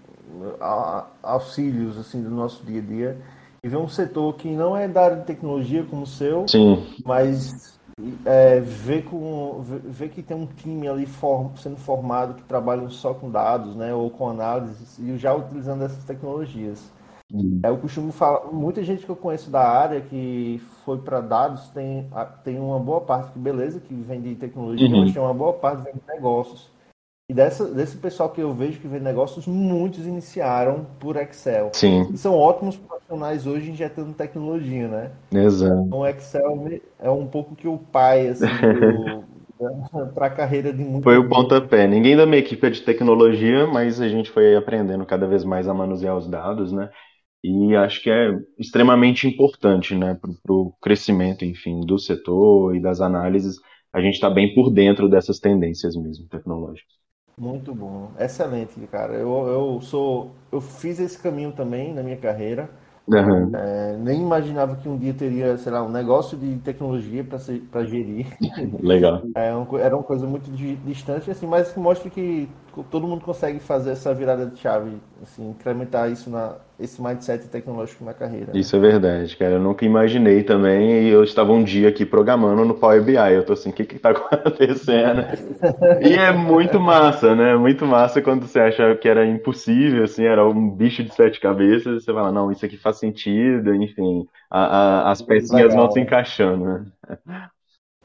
auxílios 1.22 1.98
assim 1.98 2.22
do 2.22 2.30
nosso 2.30 2.64
dia 2.64 2.80
a 2.80 2.84
dia 2.84 3.22
e 3.62 3.68
ver 3.68 3.76
um 3.76 3.88
setor 3.88 4.34
que 4.34 4.48
não 4.48 4.76
é 4.76 4.88
da 4.88 5.04
área 5.04 5.16
de 5.18 5.24
tecnologia 5.24 5.84
como 5.84 6.02
o 6.02 6.06
seu, 6.06 6.48
Sim. 6.48 6.86
mas 7.04 7.78
é, 8.24 8.60
ver, 8.60 9.04
com, 9.04 9.60
ver 9.62 10.08
que 10.08 10.22
tem 10.22 10.36
um 10.36 10.46
time 10.46 10.88
ali 10.88 11.06
form, 11.06 11.54
sendo 11.56 11.76
formado 11.76 12.34
que 12.34 12.42
trabalha 12.42 12.88
só 12.88 13.12
com 13.12 13.30
dados, 13.30 13.76
né, 13.76 13.94
ou 13.94 14.10
com 14.10 14.28
análises, 14.28 14.98
e 14.98 15.16
já 15.16 15.34
utilizando 15.34 15.84
essas 15.84 16.04
tecnologias. 16.04 16.90
Hum. 17.32 17.60
É, 17.62 17.68
eu 17.68 17.76
costumo 17.76 18.10
falar, 18.10 18.46
muita 18.50 18.82
gente 18.82 19.04
que 19.04 19.10
eu 19.10 19.16
conheço 19.16 19.50
da 19.50 19.62
área 19.62 20.00
que 20.00 20.60
foi 20.84 20.98
para 20.98 21.20
dados 21.20 21.68
tem, 21.68 22.08
tem 22.42 22.58
uma 22.58 22.78
boa 22.78 23.00
parte 23.00 23.30
que, 23.32 23.38
beleza, 23.38 23.78
que 23.78 23.94
vem 23.94 24.20
de 24.20 24.34
tecnologia, 24.34 24.88
uhum. 24.88 25.02
mas 25.02 25.12
tem 25.12 25.22
uma 25.22 25.34
boa 25.34 25.52
parte 25.52 25.84
que 25.84 25.84
vem 25.84 25.94
de 25.94 26.14
negócios. 26.14 26.68
E 27.30 27.32
dessa, 27.32 27.64
desse 27.72 27.96
pessoal 27.96 28.28
que 28.30 28.40
eu 28.40 28.52
vejo 28.52 28.80
que 28.80 28.88
vem 28.88 28.98
negócios, 28.98 29.46
muitos 29.46 30.04
iniciaram 30.04 30.84
por 30.98 31.14
Excel. 31.14 31.70
Sim. 31.72 32.08
E 32.12 32.18
são 32.18 32.34
ótimos 32.34 32.74
profissionais 32.74 33.46
hoje 33.46 33.70
injetando 33.70 34.12
tecnologia, 34.12 34.88
né? 34.88 35.12
Exato. 35.32 35.80
Então 35.86 36.00
o 36.00 36.06
Excel 36.08 36.80
é 36.98 37.08
um 37.08 37.28
pouco 37.28 37.54
que 37.54 37.68
o 37.68 37.78
pai, 37.78 38.26
assim, 38.26 38.46
para 40.12 40.26
a 40.26 40.30
carreira 40.30 40.72
de 40.72 40.82
muitos. 40.82 41.04
Foi 41.04 41.18
o 41.18 41.28
pontapé. 41.28 41.86
Ninguém 41.86 42.16
da 42.16 42.26
minha 42.26 42.40
equipe 42.40 42.66
é 42.66 42.70
de 42.70 42.82
tecnologia, 42.82 43.64
mas 43.64 44.00
a 44.00 44.08
gente 44.08 44.28
foi 44.28 44.56
aprendendo 44.56 45.06
cada 45.06 45.28
vez 45.28 45.44
mais 45.44 45.68
a 45.68 45.72
manusear 45.72 46.16
os 46.16 46.26
dados, 46.26 46.72
né? 46.72 46.90
E 47.44 47.76
acho 47.76 48.02
que 48.02 48.10
é 48.10 48.36
extremamente 48.58 49.28
importante, 49.28 49.94
né, 49.94 50.18
para 50.20 50.52
o 50.52 50.74
crescimento, 50.82 51.44
enfim, 51.44 51.78
do 51.86 51.96
setor 51.96 52.74
e 52.74 52.82
das 52.82 53.00
análises, 53.00 53.54
a 53.92 54.00
gente 54.00 54.14
está 54.14 54.28
bem 54.28 54.52
por 54.52 54.68
dentro 54.68 55.08
dessas 55.08 55.38
tendências 55.38 55.94
mesmo 55.94 56.26
tecnológicas. 56.26 57.00
Muito 57.40 57.74
bom, 57.74 58.10
excelente, 58.18 58.78
cara. 58.92 59.14
Eu, 59.14 59.46
eu 59.48 59.80
sou, 59.80 60.30
eu 60.52 60.60
fiz 60.60 61.00
esse 61.00 61.18
caminho 61.18 61.52
também 61.52 61.94
na 61.94 62.02
minha 62.02 62.18
carreira. 62.18 62.68
Uhum. 63.08 63.50
É, 63.56 63.96
nem 63.96 64.20
imaginava 64.20 64.76
que 64.76 64.86
um 64.86 64.98
dia 64.98 65.14
teria, 65.14 65.56
sei 65.56 65.72
lá, 65.72 65.82
um 65.82 65.88
negócio 65.88 66.36
de 66.36 66.58
tecnologia 66.58 67.24
para 67.24 67.84
gerir. 67.86 68.26
Legal. 68.78 69.22
É, 69.34 69.48
era 69.80 69.96
uma 69.96 70.04
coisa 70.04 70.26
muito 70.26 70.50
distante, 70.84 71.30
assim, 71.30 71.46
mas 71.46 71.74
mostra 71.76 72.10
que 72.10 72.46
todo 72.90 73.06
mundo 73.06 73.24
consegue 73.24 73.58
fazer 73.60 73.90
essa 73.90 74.14
virada 74.14 74.46
de 74.46 74.58
chave, 74.58 74.96
assim, 75.22 75.50
incrementar 75.50 76.10
isso 76.10 76.30
na 76.30 76.56
esse 76.78 77.00
mindset 77.02 77.46
tecnológico 77.48 78.02
na 78.04 78.14
carreira. 78.14 78.56
Isso 78.56 78.74
é 78.74 78.78
verdade, 78.78 79.36
cara. 79.36 79.52
Eu 79.52 79.60
nunca 79.60 79.84
imaginei 79.84 80.42
também, 80.42 81.02
e 81.02 81.08
eu 81.08 81.22
estava 81.22 81.52
um 81.52 81.62
dia 81.62 81.88
aqui 81.90 82.06
programando 82.06 82.64
no 82.64 82.74
Power 82.74 83.04
BI. 83.04 83.16
Eu 83.16 83.44
tô 83.44 83.52
assim, 83.52 83.68
o 83.68 83.72
que 83.72 83.84
que 83.84 83.98
tá 83.98 84.10
acontecendo? 84.32 85.22
e 86.00 86.14
é 86.14 86.32
muito 86.32 86.80
massa, 86.80 87.34
né? 87.34 87.54
Muito 87.56 87.84
massa 87.86 88.22
quando 88.22 88.46
você 88.46 88.60
acha 88.60 88.96
que 88.96 89.08
era 89.08 89.26
impossível, 89.26 90.04
assim, 90.04 90.24
era 90.24 90.46
um 90.48 90.70
bicho 90.70 91.04
de 91.04 91.14
sete 91.14 91.38
cabeças, 91.38 92.02
você 92.02 92.12
fala, 92.12 92.32
não, 92.32 92.50
isso 92.50 92.64
aqui 92.64 92.78
faz 92.78 92.98
sentido, 92.98 93.74
enfim, 93.74 94.26
a, 94.50 95.08
a, 95.08 95.10
as 95.10 95.20
pecinhas 95.20 95.68
Legal. 95.68 95.84
vão 95.84 95.90
se 95.92 96.00
encaixando, 96.00 96.64
né? 96.64 96.86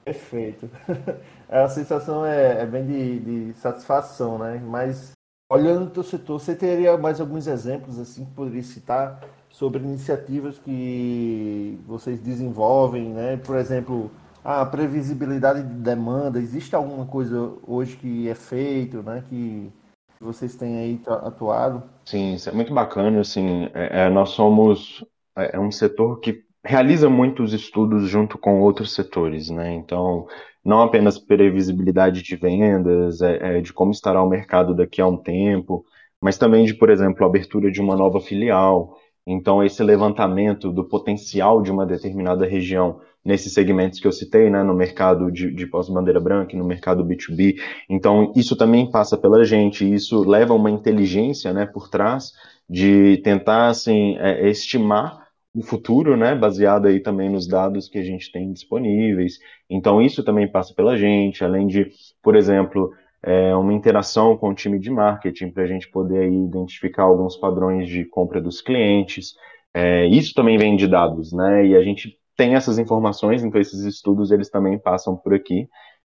Perfeito. 0.05 0.69
A 1.49 1.67
sensação 1.67 2.23
é, 2.23 2.61
é 2.61 2.65
bem 2.65 2.85
de, 2.85 3.19
de, 3.19 3.53
satisfação, 3.55 4.37
né? 4.37 4.61
Mas 4.63 5.13
olhando 5.51 5.87
o 5.87 5.89
teu 5.89 6.03
setor, 6.03 6.39
você 6.39 6.55
teria 6.55 6.95
mais 6.95 7.19
alguns 7.19 7.47
exemplos 7.47 7.99
assim 7.99 8.23
que 8.23 8.31
poderia 8.31 8.61
citar 8.61 9.19
sobre 9.49 9.81
iniciativas 9.81 10.59
que 10.59 11.79
vocês 11.87 12.19
desenvolvem, 12.19 13.09
né? 13.09 13.37
Por 13.37 13.55
exemplo, 13.55 14.11
a 14.43 14.63
previsibilidade 14.63 15.63
de 15.63 15.73
demanda. 15.73 16.39
Existe 16.39 16.75
alguma 16.75 17.07
coisa 17.07 17.53
hoje 17.65 17.95
que 17.97 18.29
é 18.29 18.35
feito, 18.35 19.01
né? 19.01 19.23
Que 19.27 19.71
vocês 20.19 20.55
têm 20.55 20.77
aí 20.77 21.01
atuado? 21.07 21.81
Sim, 22.05 22.35
isso 22.35 22.47
é 22.47 22.51
muito 22.51 22.71
bacana. 22.71 23.21
Assim, 23.21 23.71
é, 23.73 24.05
é 24.05 24.09
nós 24.09 24.29
somos 24.29 25.03
é, 25.35 25.55
é 25.55 25.59
um 25.59 25.71
setor 25.71 26.19
que 26.19 26.44
realiza 26.65 27.09
muitos 27.09 27.53
estudos 27.53 28.09
junto 28.09 28.37
com 28.37 28.59
outros 28.59 28.93
setores, 28.93 29.49
né? 29.49 29.73
Então, 29.73 30.25
não 30.63 30.81
apenas 30.81 31.19
previsibilidade 31.19 32.23
de 32.23 32.35
vendas, 32.35 33.21
é, 33.21 33.57
é, 33.57 33.61
de 33.61 33.71
como 33.71 33.91
estará 33.91 34.21
o 34.21 34.29
mercado 34.29 34.73
daqui 34.73 34.99
a 34.99 35.07
um 35.07 35.15
tempo, 35.15 35.85
mas 36.19 36.37
também 36.37 36.65
de, 36.65 36.73
por 36.73 36.89
exemplo, 36.89 37.23
a 37.23 37.27
abertura 37.27 37.71
de 37.71 37.79
uma 37.79 37.95
nova 37.95 38.19
filial. 38.19 38.97
Então, 39.27 39.63
esse 39.63 39.83
levantamento 39.83 40.71
do 40.71 40.83
potencial 40.83 41.61
de 41.61 41.71
uma 41.71 41.85
determinada 41.85 42.45
região 42.45 42.99
nesses 43.23 43.53
segmentos 43.53 43.99
que 43.99 44.07
eu 44.07 44.11
citei, 44.11 44.49
né, 44.49 44.63
no 44.63 44.73
mercado 44.73 45.31
de, 45.31 45.51
de 45.51 45.65
pós-bandeira 45.67 46.19
branca, 46.19 46.55
no 46.57 46.65
mercado 46.65 47.03
B2B. 47.03 47.55
Então, 47.89 48.31
isso 48.35 48.55
também 48.55 48.89
passa 48.89 49.17
pela 49.17 49.43
gente, 49.43 49.91
isso 49.91 50.23
leva 50.23 50.53
uma 50.53 50.69
inteligência 50.69 51.51
né, 51.53 51.65
por 51.65 51.89
trás 51.89 52.33
de 52.69 53.17
tentar 53.17 53.67
assim, 53.67 54.15
é, 54.17 54.47
estimar 54.49 55.24
o 55.55 55.63
futuro, 55.63 56.17
né, 56.17 56.35
baseado 56.35 56.87
aí 56.87 56.99
também 56.99 57.29
nos 57.29 57.47
dados 57.47 57.87
que 57.87 57.97
a 57.97 58.03
gente 58.03 58.29
tem 58.31 58.51
disponíveis. 58.51 59.39
Então 59.69 60.01
isso 60.01 60.23
também 60.23 60.51
passa 60.51 60.73
pela 60.73 60.97
gente, 60.97 61.43
além 61.45 61.65
de, 61.65 61.89
por 62.21 62.35
exemplo, 62.35 62.91
é, 63.23 63.55
uma 63.55 63.73
interação 63.73 64.37
com 64.37 64.49
o 64.49 64.53
time 64.53 64.77
de 64.77 64.91
marketing 64.91 65.51
para 65.51 65.63
a 65.63 65.67
gente 65.67 65.89
poder 65.89 66.19
aí 66.19 66.35
identificar 66.35 67.03
alguns 67.03 67.37
padrões 67.37 67.87
de 67.87 68.03
compra 68.03 68.41
dos 68.41 68.61
clientes. 68.61 69.33
É, 69.73 70.05
isso 70.07 70.33
também 70.33 70.57
vem 70.57 70.75
de 70.75 70.87
dados, 70.87 71.31
né? 71.31 71.65
E 71.65 71.75
a 71.75 71.81
gente 71.81 72.19
tem 72.35 72.55
essas 72.55 72.77
informações, 72.77 73.43
então 73.43 73.59
esses 73.59 73.79
estudos 73.85 74.31
eles 74.31 74.49
também 74.49 74.77
passam 74.77 75.15
por 75.15 75.33
aqui. 75.33 75.69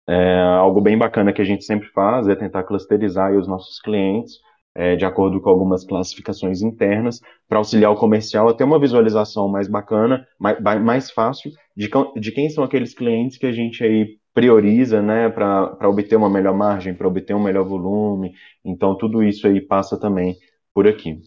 É, 0.06 0.40
algo 0.58 0.80
bem 0.82 0.98
bacana 0.98 1.32
que 1.32 1.40
a 1.40 1.44
gente 1.44 1.64
sempre 1.64 1.88
faz 1.88 2.28
é 2.28 2.34
tentar 2.34 2.64
clusterizar 2.64 3.32
os 3.32 3.48
nossos 3.48 3.80
clientes 3.80 4.38
é, 4.74 4.96
de 4.96 5.04
acordo 5.04 5.40
com 5.40 5.50
algumas 5.50 5.84
classificações 5.84 6.62
internas, 6.62 7.20
para 7.48 7.58
auxiliar 7.58 7.90
o 7.90 7.96
comercial 7.96 8.48
a 8.48 8.54
ter 8.54 8.64
uma 8.64 8.78
visualização 8.78 9.48
mais 9.48 9.68
bacana, 9.68 10.26
mais, 10.38 10.60
mais 10.82 11.10
fácil, 11.10 11.50
de, 11.76 11.90
de 12.16 12.32
quem 12.32 12.48
são 12.48 12.62
aqueles 12.64 12.94
clientes 12.94 13.36
que 13.36 13.46
a 13.46 13.52
gente 13.52 13.82
aí 13.82 14.18
prioriza, 14.32 15.02
né, 15.02 15.28
para 15.28 15.88
obter 15.88 16.16
uma 16.16 16.30
melhor 16.30 16.54
margem, 16.54 16.94
para 16.94 17.08
obter 17.08 17.34
um 17.34 17.42
melhor 17.42 17.64
volume. 17.64 18.32
Então, 18.64 18.96
tudo 18.96 19.22
isso 19.22 19.46
aí 19.46 19.60
passa 19.60 19.98
também 19.98 20.36
por 20.72 20.86
aqui. 20.86 21.20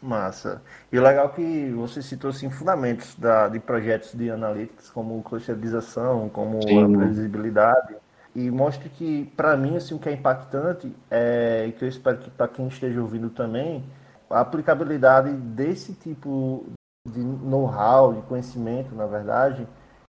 Massa. 0.00 0.62
E 0.92 0.98
o 0.98 1.02
legal 1.02 1.26
é 1.26 1.28
que 1.30 1.70
você 1.72 2.00
citou 2.00 2.30
assim, 2.30 2.48
fundamentos 2.48 3.16
da, 3.16 3.48
de 3.48 3.58
projetos 3.58 4.12
de 4.12 4.30
analytics, 4.30 4.90
como 4.90 5.20
clusterização, 5.24 6.28
como 6.28 6.62
Sim. 6.62 6.84
a 6.84 6.98
previsibilidade 6.98 7.96
e 8.34 8.50
mostra 8.50 8.88
que, 8.88 9.24
para 9.36 9.56
mim, 9.56 9.76
assim, 9.76 9.94
o 9.94 9.98
que 9.98 10.08
é 10.08 10.12
impactante 10.12 10.94
é, 11.10 11.66
e 11.66 11.72
que 11.72 11.84
eu 11.84 11.88
espero 11.88 12.18
que 12.18 12.30
para 12.30 12.48
quem 12.48 12.68
esteja 12.68 13.00
ouvindo 13.00 13.30
também, 13.30 13.84
a 14.30 14.40
aplicabilidade 14.40 15.32
desse 15.32 15.94
tipo 15.94 16.66
de 17.06 17.20
know-how, 17.20 18.12
de 18.12 18.22
conhecimento, 18.22 18.94
na 18.94 19.06
verdade, 19.06 19.66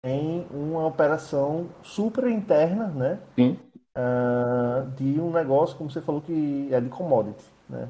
em 0.05 0.47
uma 0.51 0.87
operação 0.87 1.69
super 1.83 2.27
interna, 2.27 2.89
né? 2.89 3.19
Uh, 3.97 4.91
de 4.97 5.21
um 5.21 5.31
negócio, 5.31 5.77
como 5.77 5.91
você 5.91 6.01
falou, 6.01 6.21
que 6.21 6.69
é 6.73 6.81
de 6.81 6.89
commodity, 6.89 7.45
né? 7.69 7.89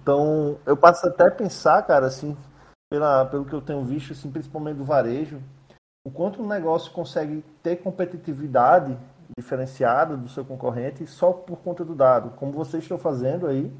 Então, 0.00 0.58
eu 0.64 0.76
passo 0.76 1.06
até 1.06 1.26
a 1.26 1.30
pensar, 1.30 1.82
cara, 1.82 2.06
assim, 2.06 2.36
pela, 2.90 3.26
pelo 3.26 3.44
que 3.44 3.52
eu 3.52 3.60
tenho 3.60 3.84
visto, 3.84 4.12
assim, 4.12 4.30
principalmente 4.30 4.76
do 4.76 4.84
varejo, 4.84 5.40
o 6.06 6.10
quanto 6.10 6.42
um 6.42 6.46
negócio 6.46 6.92
consegue 6.92 7.44
ter 7.62 7.76
competitividade 7.76 8.96
diferenciada 9.36 10.16
do 10.16 10.28
seu 10.28 10.44
concorrente 10.44 11.06
só 11.06 11.32
por 11.32 11.58
conta 11.58 11.84
do 11.84 11.94
dado, 11.94 12.30
como 12.36 12.52
vocês 12.52 12.82
estão 12.82 12.98
fazendo 12.98 13.46
aí. 13.46 13.72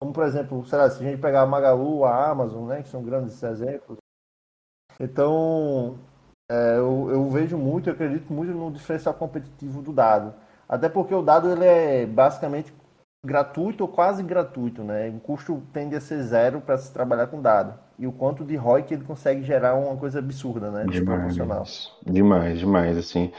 Como, 0.00 0.12
por 0.12 0.24
exemplo, 0.24 0.64
sei 0.66 0.78
lá, 0.78 0.90
se 0.90 1.02
a 1.02 1.08
gente 1.08 1.20
pegar 1.20 1.42
a 1.42 1.46
Magalu, 1.46 2.04
a 2.04 2.30
Amazon, 2.30 2.68
né, 2.68 2.82
que 2.82 2.88
são 2.88 3.02
grandes 3.02 3.42
exemplos. 3.42 3.96
Então, 5.00 5.98
é, 6.50 6.76
eu, 6.76 7.08
eu, 7.10 7.30
vejo 7.30 7.56
muito, 7.56 7.88
eu 7.88 7.94
acredito 7.94 8.30
muito 8.32 8.52
no 8.52 8.70
diferencial 8.70 9.14
competitivo 9.14 9.80
do 9.82 9.92
dado. 9.92 10.34
Até 10.68 10.88
porque 10.88 11.14
o 11.14 11.22
dado 11.22 11.50
ele 11.50 11.64
é 11.64 12.04
basicamente 12.04 12.74
gratuito 13.24 13.84
ou 13.84 13.88
quase 13.88 14.22
gratuito, 14.22 14.84
né? 14.84 15.08
O 15.08 15.20
custo 15.20 15.62
tende 15.72 15.96
a 15.96 16.00
ser 16.00 16.22
zero 16.22 16.60
para 16.60 16.76
se 16.76 16.92
trabalhar 16.92 17.28
com 17.28 17.40
dado. 17.40 17.78
E 17.98 18.06
o 18.06 18.12
quanto 18.12 18.44
de 18.44 18.54
ROI 18.54 18.82
que 18.82 18.92
ele 18.92 19.04
consegue 19.04 19.42
gerar 19.42 19.74
uma 19.74 19.96
coisa 19.96 20.18
absurda, 20.18 20.70
né? 20.70 20.84
Demais, 20.84 21.34
demais, 22.04 22.58
demais, 22.58 22.98
assim 22.98 23.32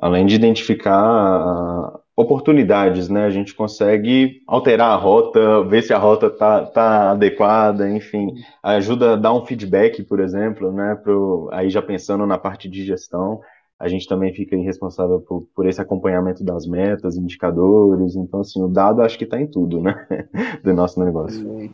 além 0.00 0.26
de 0.26 0.34
identificar 0.34 0.98
ah, 0.98 2.00
oportunidades, 2.16 3.08
né? 3.08 3.24
A 3.24 3.30
gente 3.30 3.54
consegue 3.54 4.42
alterar 4.46 4.90
a 4.90 4.96
rota, 4.96 5.62
ver 5.64 5.82
se 5.82 5.92
a 5.92 5.98
rota 5.98 6.30
tá, 6.30 6.66
tá 6.66 7.10
adequada, 7.10 7.88
enfim, 7.90 8.34
ajuda 8.62 9.14
a 9.14 9.16
dar 9.16 9.32
um 9.32 9.44
feedback, 9.44 10.02
por 10.02 10.20
exemplo, 10.20 10.72
né? 10.72 10.94
Pro, 10.94 11.48
aí 11.52 11.70
já 11.70 11.82
pensando 11.82 12.26
na 12.26 12.38
parte 12.38 12.68
de 12.68 12.84
gestão, 12.84 13.40
a 13.78 13.88
gente 13.88 14.06
também 14.06 14.32
fica 14.32 14.56
responsável 14.56 15.20
por, 15.20 15.48
por 15.54 15.66
esse 15.66 15.80
acompanhamento 15.80 16.44
das 16.44 16.66
metas, 16.66 17.16
indicadores, 17.16 18.14
então 18.14 18.40
assim, 18.40 18.62
o 18.62 18.68
dado 18.68 19.02
acho 19.02 19.18
que 19.18 19.24
está 19.24 19.40
em 19.40 19.46
tudo, 19.46 19.80
né? 19.80 20.06
Do 20.62 20.72
nosso 20.72 21.02
negócio. 21.02 21.72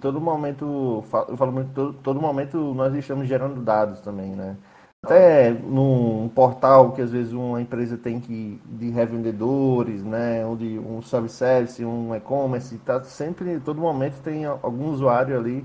todo 0.00 0.20
momento, 0.20 1.04
eu 1.28 1.36
falo 1.36 1.52
muito, 1.52 1.70
todo, 1.72 1.92
todo 1.92 2.20
momento 2.20 2.74
nós 2.74 2.92
estamos 2.94 3.28
gerando 3.28 3.60
dados 3.62 4.00
também, 4.00 4.30
né? 4.30 4.56
Até 5.06 5.50
num 5.50 6.28
portal 6.34 6.92
que 6.92 7.00
às 7.00 7.12
vezes 7.12 7.32
uma 7.32 7.60
empresa 7.60 7.96
tem 7.96 8.20
que 8.20 8.60
de 8.66 8.90
revendedores, 8.90 10.02
né, 10.02 10.44
ou 10.44 10.56
de 10.56 10.78
um 10.78 11.00
service, 11.00 11.84
um 11.84 12.14
e-commerce, 12.14 12.76
tá 12.78 13.02
sempre, 13.04 13.60
todo 13.60 13.80
momento 13.80 14.20
tem 14.20 14.44
algum 14.44 14.90
usuário 14.90 15.38
ali 15.38 15.64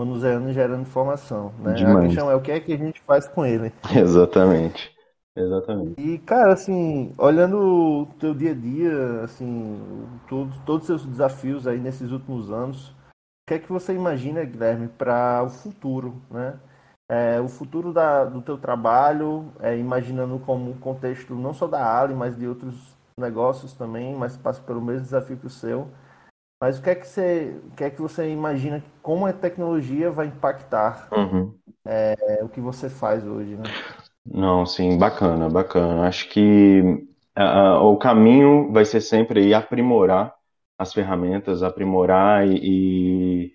manuseando 0.00 0.50
e 0.50 0.52
gerando 0.52 0.82
informação, 0.82 1.52
né? 1.60 1.72
Demais. 1.72 1.96
A 1.96 2.06
questão 2.08 2.30
é 2.30 2.34
o 2.34 2.40
que 2.40 2.52
é 2.52 2.60
que 2.60 2.72
a 2.72 2.76
gente 2.76 3.00
faz 3.02 3.26
com 3.28 3.46
ele. 3.46 3.72
Exatamente. 3.94 4.92
Exatamente. 5.36 6.00
E, 6.00 6.18
cara, 6.18 6.52
assim, 6.52 7.12
olhando 7.18 7.58
o 7.58 8.06
teu 8.20 8.32
dia 8.34 8.52
a 8.52 8.54
dia, 8.54 9.22
assim, 9.22 10.06
todos, 10.28 10.56
todos 10.60 10.82
os 10.82 10.86
seus 10.86 11.06
desafios 11.06 11.66
aí 11.66 11.78
nesses 11.78 12.12
últimos 12.12 12.52
anos, 12.52 12.90
o 12.90 13.48
que 13.48 13.54
é 13.54 13.58
que 13.58 13.70
você 13.72 13.92
imagina, 13.92 14.44
Guilherme, 14.44 14.88
para 14.88 15.42
o 15.42 15.50
futuro, 15.50 16.22
né? 16.30 16.54
É, 17.08 17.40
o 17.40 17.48
futuro 17.48 17.92
da, 17.92 18.24
do 18.24 18.40
teu 18.40 18.56
trabalho, 18.56 19.52
é, 19.60 19.76
imaginando 19.76 20.38
como 20.38 20.70
um 20.70 20.78
contexto 20.78 21.34
não 21.34 21.52
só 21.52 21.66
da 21.66 22.00
Ali, 22.00 22.14
mas 22.14 22.36
de 22.36 22.46
outros 22.46 22.96
negócios 23.18 23.72
também, 23.74 24.14
mas 24.14 24.36
passa 24.36 24.60
pelo 24.62 24.80
mesmo 24.80 25.02
desafio 25.02 25.36
que 25.36 25.46
o 25.46 25.50
seu. 25.50 25.88
Mas 26.60 26.78
o 26.78 26.82
que 26.82 26.90
é 26.90 26.94
que 26.94 27.06
você, 27.06 27.60
o 27.66 27.76
que 27.76 27.84
é 27.84 27.90
que 27.90 28.00
você 28.00 28.30
imagina 28.30 28.82
como 29.02 29.26
a 29.26 29.32
tecnologia 29.32 30.10
vai 30.10 30.26
impactar 30.26 31.08
uhum. 31.12 31.54
é, 31.84 32.40
o 32.42 32.48
que 32.48 32.60
você 32.60 32.88
faz 32.88 33.26
hoje, 33.26 33.56
né? 33.56 33.64
Não, 34.24 34.64
sim, 34.64 34.96
bacana, 34.96 35.50
bacana. 35.50 36.06
Acho 36.06 36.28
que 36.30 36.80
uh, 37.38 37.84
o 37.84 37.98
caminho 37.98 38.72
vai 38.72 38.84
ser 38.84 39.02
sempre 39.02 39.52
aprimorar 39.52 40.34
as 40.78 40.92
ferramentas, 40.92 41.62
aprimorar 41.62 42.46
e, 42.46 42.58
e 42.62 43.53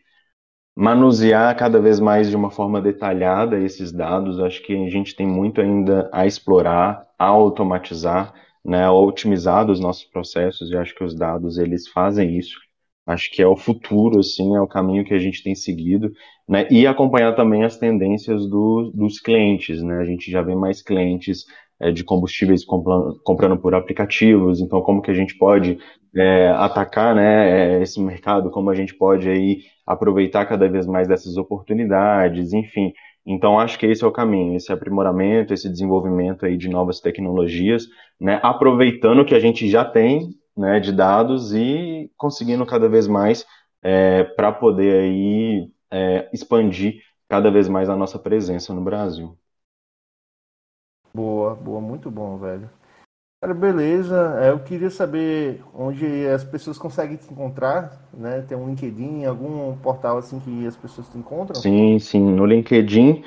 manusear 0.80 1.54
cada 1.58 1.78
vez 1.82 2.00
mais 2.00 2.30
de 2.30 2.38
uma 2.38 2.50
forma 2.50 2.82
detalhada 2.82 3.60
esses 3.60 3.92
dados. 3.92 4.40
Acho 4.40 4.64
que 4.64 4.74
a 4.74 4.90
gente 4.90 5.14
tem 5.14 5.28
muito 5.28 5.60
ainda 5.60 6.10
a 6.14 6.26
explorar, 6.26 7.06
a 7.20 7.26
automatizar, 7.26 8.34
né, 8.64 8.86
a 8.86 8.92
otimizar 8.94 9.70
os 9.70 9.82
nossos 9.82 10.06
processos. 10.06 10.72
E 10.72 10.78
acho 10.78 10.96
que 10.96 11.04
os 11.04 11.14
dados 11.14 11.58
eles 11.58 11.90
fazem 11.90 12.38
isso. 12.38 12.58
Acho 13.06 13.30
que 13.30 13.42
é 13.42 13.48
o 13.48 13.58
futuro, 13.58 14.20
assim, 14.20 14.56
é 14.56 14.62
o 14.62 14.68
caminho 14.68 15.04
que 15.04 15.14
a 15.14 15.20
gente 15.20 15.44
tem 15.44 15.54
seguido, 15.54 16.14
né? 16.48 16.66
E 16.72 16.88
acompanhar 16.88 17.36
também 17.36 17.64
as 17.66 17.78
tendências 17.78 18.48
do, 18.48 18.92
dos 18.94 19.20
clientes, 19.20 19.82
né? 19.84 19.98
A 19.98 20.06
gente 20.06 20.32
já 20.32 20.42
vê 20.42 20.56
mais 20.56 20.82
clientes 20.82 21.44
é, 21.82 21.92
de 21.92 22.04
combustíveis 22.04 22.66
comprando, 22.66 23.20
comprando, 23.24 23.58
por 23.58 23.74
aplicativos, 23.74 24.60
então 24.60 24.82
como 24.82 25.02
que 25.02 25.12
a 25.12 25.14
gente 25.14 25.38
pode 25.38 25.78
é, 26.16 26.50
atacar, 26.50 27.16
né, 27.16 27.82
esse 27.82 28.02
mercado, 28.02 28.50
como 28.50 28.70
a 28.70 28.76
gente 28.76 28.94
pode 28.96 29.30
aí 29.30 29.62
aproveitar 29.86 30.46
cada 30.46 30.68
vez 30.68 30.86
mais 30.86 31.08
dessas 31.08 31.38
oportunidades, 31.38 32.54
enfim. 32.54 32.94
Então 33.26 33.60
acho 33.60 33.78
que 33.78 33.86
esse 33.86 34.04
é 34.04 34.08
o 34.08 34.12
caminho, 34.12 34.56
esse 34.56 34.72
aprimoramento, 34.72 35.54
esse 35.54 35.70
desenvolvimento 35.70 36.46
aí 36.46 36.58
de 36.58 36.70
novas 36.70 37.00
tecnologias, 37.00 37.88
né? 38.20 38.40
Aproveitando 38.44 39.20
o 39.20 39.26
que 39.26 39.36
a 39.36 39.40
gente 39.40 39.70
já 39.70 39.86
tem 39.86 40.30
né, 40.58 40.80
de 40.80 40.92
dados 40.92 41.54
e 41.54 42.12
conseguindo 42.18 42.66
cada 42.66 42.90
vez 42.90 43.08
mais 43.08 43.46
é, 43.82 44.24
para 44.24 44.52
poder 44.52 45.04
aí 45.04 45.70
é, 45.92 46.30
expandir 46.34 47.02
cada 47.30 47.50
vez 47.50 47.70
mais 47.70 47.90
a 47.90 47.96
nossa 47.96 48.20
presença 48.20 48.74
no 48.74 48.82
Brasil. 48.82 49.38
Boa, 51.14 51.56
boa, 51.56 51.82
muito 51.82 52.10
bom, 52.12 52.38
velho. 52.38 52.70
Cara, 53.42 53.54
beleza. 53.54 54.38
É, 54.42 54.50
eu 54.50 54.60
queria 54.60 54.90
saber 54.90 55.64
onde 55.74 56.28
as 56.28 56.44
pessoas 56.44 56.78
conseguem 56.78 57.16
te 57.16 57.32
encontrar, 57.32 57.98
né? 58.14 58.42
Tem 58.42 58.58
um 58.58 58.68
LinkedIn, 58.68 59.26
algum 59.26 59.78
portal 59.78 60.18
assim 60.18 60.40
que 60.40 60.68
as 60.68 60.76
pessoas 60.76 61.08
te 61.08 61.18
encontram? 61.18 61.60
Sim, 61.60 61.98
sim. 62.00 62.20
No 62.20 62.46
LinkedIn, 62.46 63.24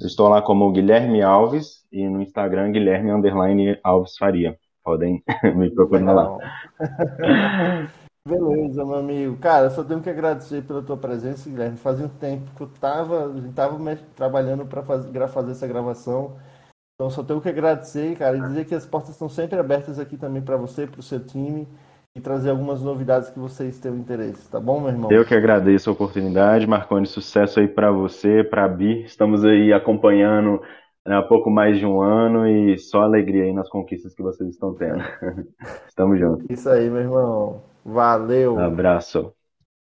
estou 0.00 0.28
lá 0.28 0.40
como 0.40 0.72
Guilherme 0.72 1.20
Alves 1.22 1.84
e 1.92 2.08
no 2.08 2.22
Instagram, 2.22 2.72
Guilherme 2.72 3.10
Alves 3.82 4.16
Faria 4.16 4.58
podem 4.82 5.22
me 5.56 5.70
procurar 5.70 6.12
lá. 6.12 6.38
Beleza, 8.26 8.84
meu 8.84 8.96
amigo. 8.96 9.36
Cara, 9.38 9.70
só 9.70 9.82
tenho 9.82 10.02
que 10.02 10.10
agradecer 10.10 10.62
pela 10.62 10.82
tua 10.82 10.96
presença, 10.96 11.48
Guilherme. 11.48 11.76
Fazia 11.76 12.06
um 12.06 12.08
tempo 12.08 12.50
que 12.54 12.62
eu 12.62 12.68
tava, 12.80 13.32
tava 13.54 13.96
trabalhando 14.14 14.66
para 14.66 14.82
fazer, 14.82 15.28
fazer 15.28 15.52
essa 15.52 15.66
gravação. 15.66 16.36
Então 17.00 17.08
só 17.08 17.22
tenho 17.22 17.40
que 17.40 17.48
agradecer, 17.48 18.14
cara, 18.14 18.36
e 18.36 18.42
dizer 18.42 18.66
que 18.66 18.74
as 18.74 18.84
portas 18.84 19.12
estão 19.12 19.26
sempre 19.26 19.58
abertas 19.58 19.98
aqui 19.98 20.18
também 20.18 20.42
para 20.42 20.58
você, 20.58 20.86
para 20.86 21.00
o 21.00 21.02
seu 21.02 21.18
time 21.18 21.66
e 22.14 22.20
trazer 22.20 22.50
algumas 22.50 22.82
novidades 22.82 23.30
que 23.30 23.38
vocês 23.38 23.78
tenham 23.78 23.96
interesse, 23.96 24.50
tá 24.50 24.60
bom, 24.60 24.80
meu 24.80 24.90
irmão? 24.90 25.10
Eu 25.10 25.24
que 25.24 25.34
agradeço 25.34 25.88
a 25.88 25.94
oportunidade, 25.94 26.66
Marconi, 26.66 27.06
sucesso 27.06 27.58
aí 27.58 27.66
para 27.66 27.90
você, 27.90 28.44
para 28.44 28.66
a 28.66 28.68
Bi. 28.68 29.02
Estamos 29.04 29.46
aí 29.46 29.72
acompanhando 29.72 30.60
né, 31.08 31.16
há 31.16 31.22
pouco 31.22 31.48
mais 31.48 31.78
de 31.78 31.86
um 31.86 32.02
ano 32.02 32.46
e 32.46 32.76
só 32.76 33.00
alegria 33.00 33.44
aí 33.44 33.52
nas 33.54 33.70
conquistas 33.70 34.14
que 34.14 34.22
vocês 34.22 34.50
estão 34.50 34.74
tendo. 34.74 35.02
Estamos 35.88 36.20
juntos. 36.20 36.44
Isso 36.50 36.68
aí, 36.68 36.90
meu 36.90 37.00
irmão. 37.00 37.62
Valeu. 37.82 38.58
abraço. 38.60 39.32